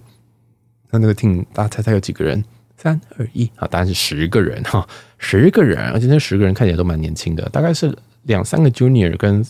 [0.90, 2.42] 那那个 team，大家猜猜有几个人？
[2.78, 4.88] 三二一，啊，答案是十个人哈，
[5.18, 9.46] 十个人，而且那十个人看起来都蛮年轻的，大概是两三个 junior 跟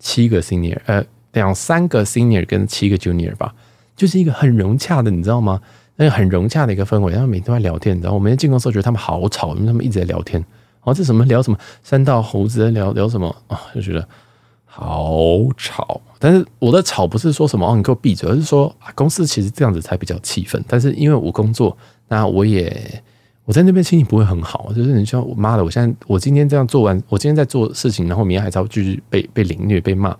[0.00, 1.04] 七个 senior，呃，
[1.34, 3.54] 两三个 senior 跟七个 junior 吧，
[3.94, 5.60] 就是一个很融洽的，你知道吗？
[5.94, 10.44] 那个很融洽的一个氛围，他们每天都在聊天，然后我们进公司时候觉得他们好吵，因为他们一直在聊天。
[10.88, 14.06] 哦，这什么聊什么三道猴子聊聊什么啊、就觉得
[14.64, 16.00] 好吵。
[16.18, 20.60] 但是我的吵不是说什么哦，你给我闭嘴，而是说啊公司其实这样子才比较气氛。
[20.66, 21.76] 但是因为我工作，
[22.08, 23.02] 那我也
[23.44, 30.10] 我在那边心情不会很好，就是你说我妈的，我现在我今天这样做完，我今天在做事情，然后明天还是要继续被被凌虐被骂。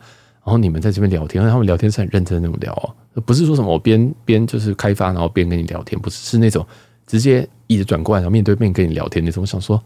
[0.45, 6.67] 然后你们在这边聊天，他们聊天是很认真的那种聊哦，不是说什么我边边就是开发，然后边跟你聊天，不是是那种
[7.07, 9.43] 直接一直转过来，然后面对面跟你聊天那种。
[9.43, 9.83] 我想说，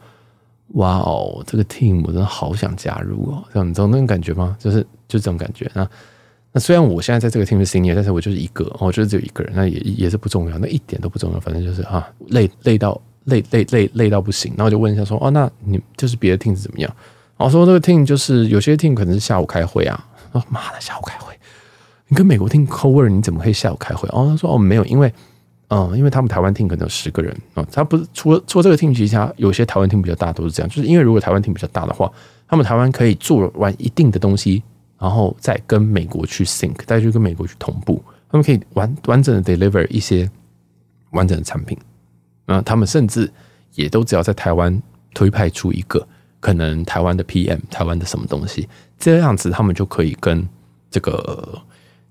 [0.74, 4.56] 哇哦，这个 team 我真的好想加入哦，这样你知道那种感觉吗？
[4.58, 5.70] 就是就这种感觉。
[5.74, 5.88] 那
[6.52, 14.52] 那虽然我现在在这个 team 是 senior，但是我就是一个，我就是只有一个人，那也也是不重要，那一点都不重要，反正就是啊，累累到累累累累到不行。
[14.56, 16.94] 然后我就问一下说，哦，那你就是别的 team 是怎么样？
[17.36, 20.08] 然后说这个 team 就是有些 team 可能是下午开会啊。
[20.32, 21.34] 哦妈的，下午开会，
[22.08, 24.08] 你跟美国 team cowork，你怎么可以下午开会？
[24.10, 25.12] 哦，他说哦没有，因为
[25.74, 32.12] 嗯，因为他们台湾 team 可能有十个人啊，他不是除了除了这个 team，其他有些台湾 team 比较大都是这样，就是因为如果台湾 team 比较大的话，
[32.46, 34.62] 他们台湾可以做完一定的东西，
[34.98, 40.30] 然后再跟美国去 sync，再去跟美国去同步，他们可以完完整的 deliver 一些
[41.12, 41.78] 完整的产品
[42.44, 43.32] 那他们甚至
[43.74, 44.82] 也都只要在台湾
[45.14, 46.06] 推派出一个
[46.38, 48.68] 可能台湾的 PM，台湾的什么东西，
[48.98, 50.46] 这样子他们就可以跟
[50.90, 51.62] 这个，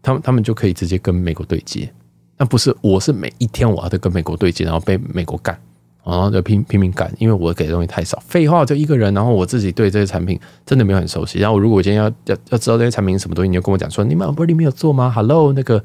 [0.01, 1.93] 他们他们就可以直接跟美国对接。
[2.41, 5.55] 那不是，我是每一天我要跟美国对接，然后被美国干。
[6.03, 8.19] 然后就拼拼命干，因为我给的东西太少。
[8.25, 11.37] 废话，就一个人，然后我自己对这些产品真的没有很熟悉。
[11.37, 15.83] 然后如果今天要要要知道这些产品什么东西，你就跟我讲说，你们 onboarding 没有做吗？Hello，那个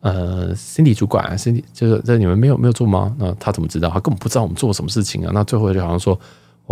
[0.00, 3.14] 呃，Cindy 主管，Cindy 就是这你们没有没有做吗？
[3.18, 3.90] 那他怎么知道？
[3.90, 5.30] 他根本不知道我们做什么事情啊。
[5.34, 6.18] 那最后就好像说。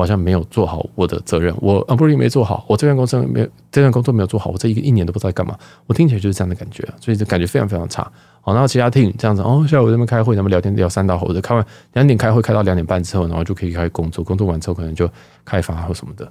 [0.03, 8.03] 好像没有做好我的责任，我啊不是没做好，我这份工作没有这份工作没有做好，我这一个一年都不知道在干嘛，我听起来就是这样的感觉，所以就感觉非常非常差。
[8.43, 15.11] 好，然后其他 team 这样子，哦，下午这边开会，咱们聊天聊三到五的，开完两点开会开到两点半之后，然后就可以开始工作，工作完之后可能就
[15.45, 16.31] 开发或什么的，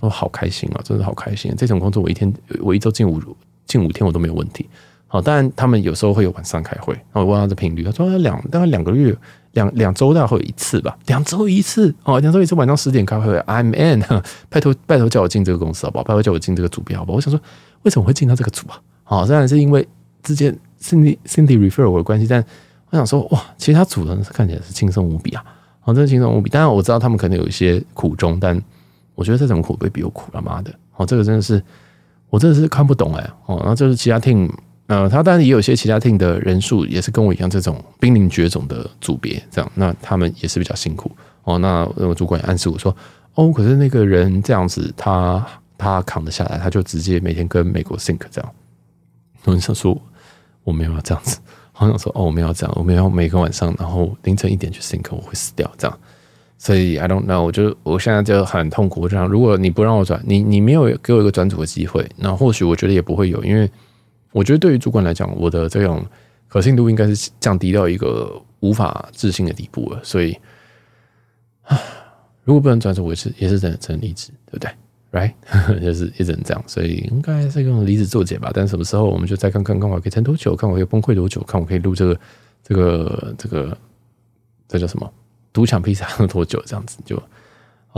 [0.00, 1.54] 我好开心啊，真的好开心。
[1.56, 3.20] 这种工作我一天我一周进五
[3.66, 4.68] 进五天我都没有问题。
[5.08, 9.16] 好，当然他们有时候会有晚上开会，那我问他的频率，他说两大概两个月。
[9.52, 13.34] 两两周大概会有一次吧，两周一次哦，两周一次晚上十点开会。
[13.40, 14.04] I'm in，
[14.50, 16.04] 拜托拜托叫我进这个公司好不好？
[16.04, 17.16] 拜托叫我进这个组别好不好？
[17.16, 17.40] 我想说，
[17.82, 18.78] 为什么会进到这个组啊？
[19.02, 19.88] 好，虽然是因为
[20.22, 22.44] 之前 Cindy Cindy refer 我的关系，但
[22.90, 25.42] 我想说，哇，其他组人看起来是轻松无比啊，
[25.80, 26.50] 好，真的轻松无比。
[26.50, 28.60] 当然我知道他们可能有一些苦衷，但
[29.14, 31.60] 我觉得这种苦不会比我苦了妈的，好，这个真的是
[32.28, 34.48] 我真的是看不懂哎，哦，然后就是其他 team。
[34.88, 41.10] 呃，他当然也有些其他 team 的人数也是跟我一样这种濒临绝种的组别，这样，那他们也是比较辛苦
[41.44, 41.58] 哦。
[41.58, 42.96] 那我主管也暗示我说，
[43.34, 48.52] 哦，可是那个人这样子，他他扛得下来，他就直接每天跟美国 think 这样。
[49.44, 49.94] 我想说，
[50.64, 51.38] 我没有要这样子，
[51.72, 55.98] 好想说，哦，我没有要这样，我没有每个晚上然后凌晨一点去 think，我会死掉这样。
[56.56, 59.06] 所以 I don't know，我就我现在就很痛苦。
[59.06, 63.70] 这样，如果你不让我转，你你没有给我一个转组的机会，那或许我觉得也不会有，因为。
[64.32, 66.04] 我觉得对于主管来讲，我的这种
[66.46, 70.00] 可信度应该是降低到一个无法置信的地步了。
[70.04, 70.36] 所以，
[71.62, 71.80] 啊，
[72.44, 74.70] 如果不能转职，我也是也是只能只能离职，对不对
[75.10, 75.32] ？Right，
[75.80, 76.62] 就是也只能这样。
[76.66, 78.50] 所以应该是用离职作结吧。
[78.52, 82.20] 但什么时候我们就再看看，看我可以撑多久，看我可以崩溃多久，看我可以录这个
[82.62, 83.78] 这个这个
[84.68, 85.10] 这叫什么
[85.52, 86.62] 独抢披萨多久？
[86.66, 87.20] 这样子就。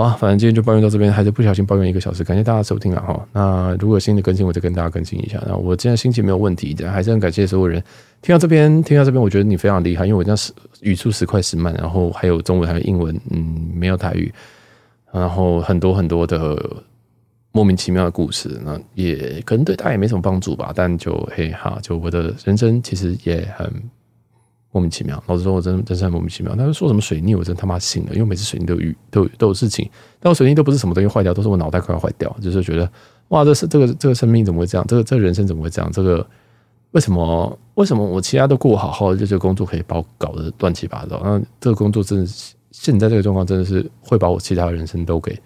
[0.02, 3.28] 好，反正今天就抱怨到这边，还是不小心抱怨一个小时，感谢大家收听了哈。
[3.32, 5.42] 那如果有新的更新，我再跟大家更新一下。
[5.46, 7.82] 那我今天心情没有问题，还是很感谢所有人
[8.22, 14.32] 听到这边，听到这边，我觉得你非常厉害，因为我这样是语速时快时慢，然后还有中文，还有英文，嗯，没有台语，
[15.12, 16.56] 然后很多很多的
[17.52, 20.72] 莫名其妙的故事，那也可能对大家也没什么帮助吧。
[20.74, 23.70] 但就嘿哈，就我的人生其实也很。
[24.72, 26.54] 莫名其妙，老实说，我真真是很莫名其妙。
[26.54, 29.90] 他说说什么水逆，我真他妈信了，因为每次水逆都有都有都有事情，
[30.20, 32.88] 但我水逆都不是什么东西坏掉，都是我脑袋快要坏掉，就是觉得
[33.28, 34.86] 哇，这是这个这个生命怎么会这样？
[34.86, 35.90] 这个这个人生怎么会这样？
[35.90, 36.24] 这个
[36.92, 41.20] 为什么为什么我其他都过好好的，就这个工作可以把我搞得乱七八糟？
[41.24, 45.36] 那这个工作真的是现在这个状况真的是会把我其他人生都给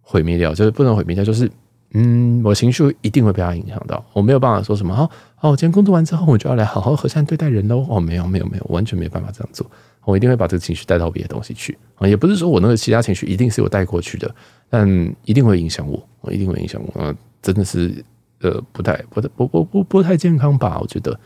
[0.00, 1.50] 毁灭掉，就是不能毁灭掉，就是。
[1.92, 4.94] 嗯，我情绪一定会被他影响到，我没有办法说什么。
[4.94, 7.86] 好，好，我今天工作完之后，我就要来好好和善对待人喽。
[7.88, 9.66] 哦，没有，没有，没有，完全没有办法这样做。
[10.04, 14.34] 我一定会把这个情绪带到别的东西去啊，也不是说我那个其他情绪一定是有带过去的，
[14.68, 14.88] 但
[15.24, 17.14] 一定会影响我，我一定会影响我。
[17.40, 18.04] 真的是
[18.40, 20.78] 呃，不太，不太，不不不不太健康吧？
[20.80, 21.18] 我觉得。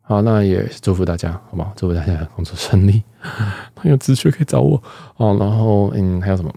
[0.00, 1.70] 好，那也祝福大家，好不好？
[1.76, 3.02] 祝福大家工作顺利，
[3.74, 4.82] 朋友资讯可以找我
[5.18, 5.36] 哦。
[5.38, 6.50] 然后，嗯，还有什么？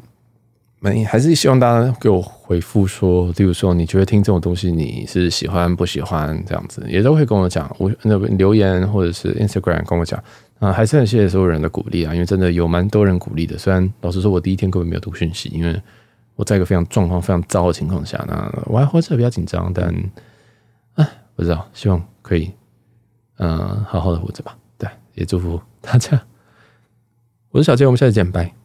[0.84, 10.22] 没，还是希望大家给我回复说，例如说你觉得听这种东西你是喜欢不喜欢这样子，也都会跟我讲，我那留言或者是 Instagram 跟我讲
[10.58, 13.60] 啊，还是很谢谢所有人的鼓励啊，因为真的有蛮多人鼓励的。
[13.60, 15.80] 虽然老实说，我第一天根本没有读讯息，因为
[16.36, 19.94] 我在一个非常状况非常糟的情况下，那我还活着比较紧张，但
[20.96, 22.52] 啊，不知道，希望可以
[23.38, 24.58] 嗯好好的活着吧。
[24.80, 26.20] 对，也祝福大家。
[27.52, 28.61] 我是小杰，我们下次见，拜。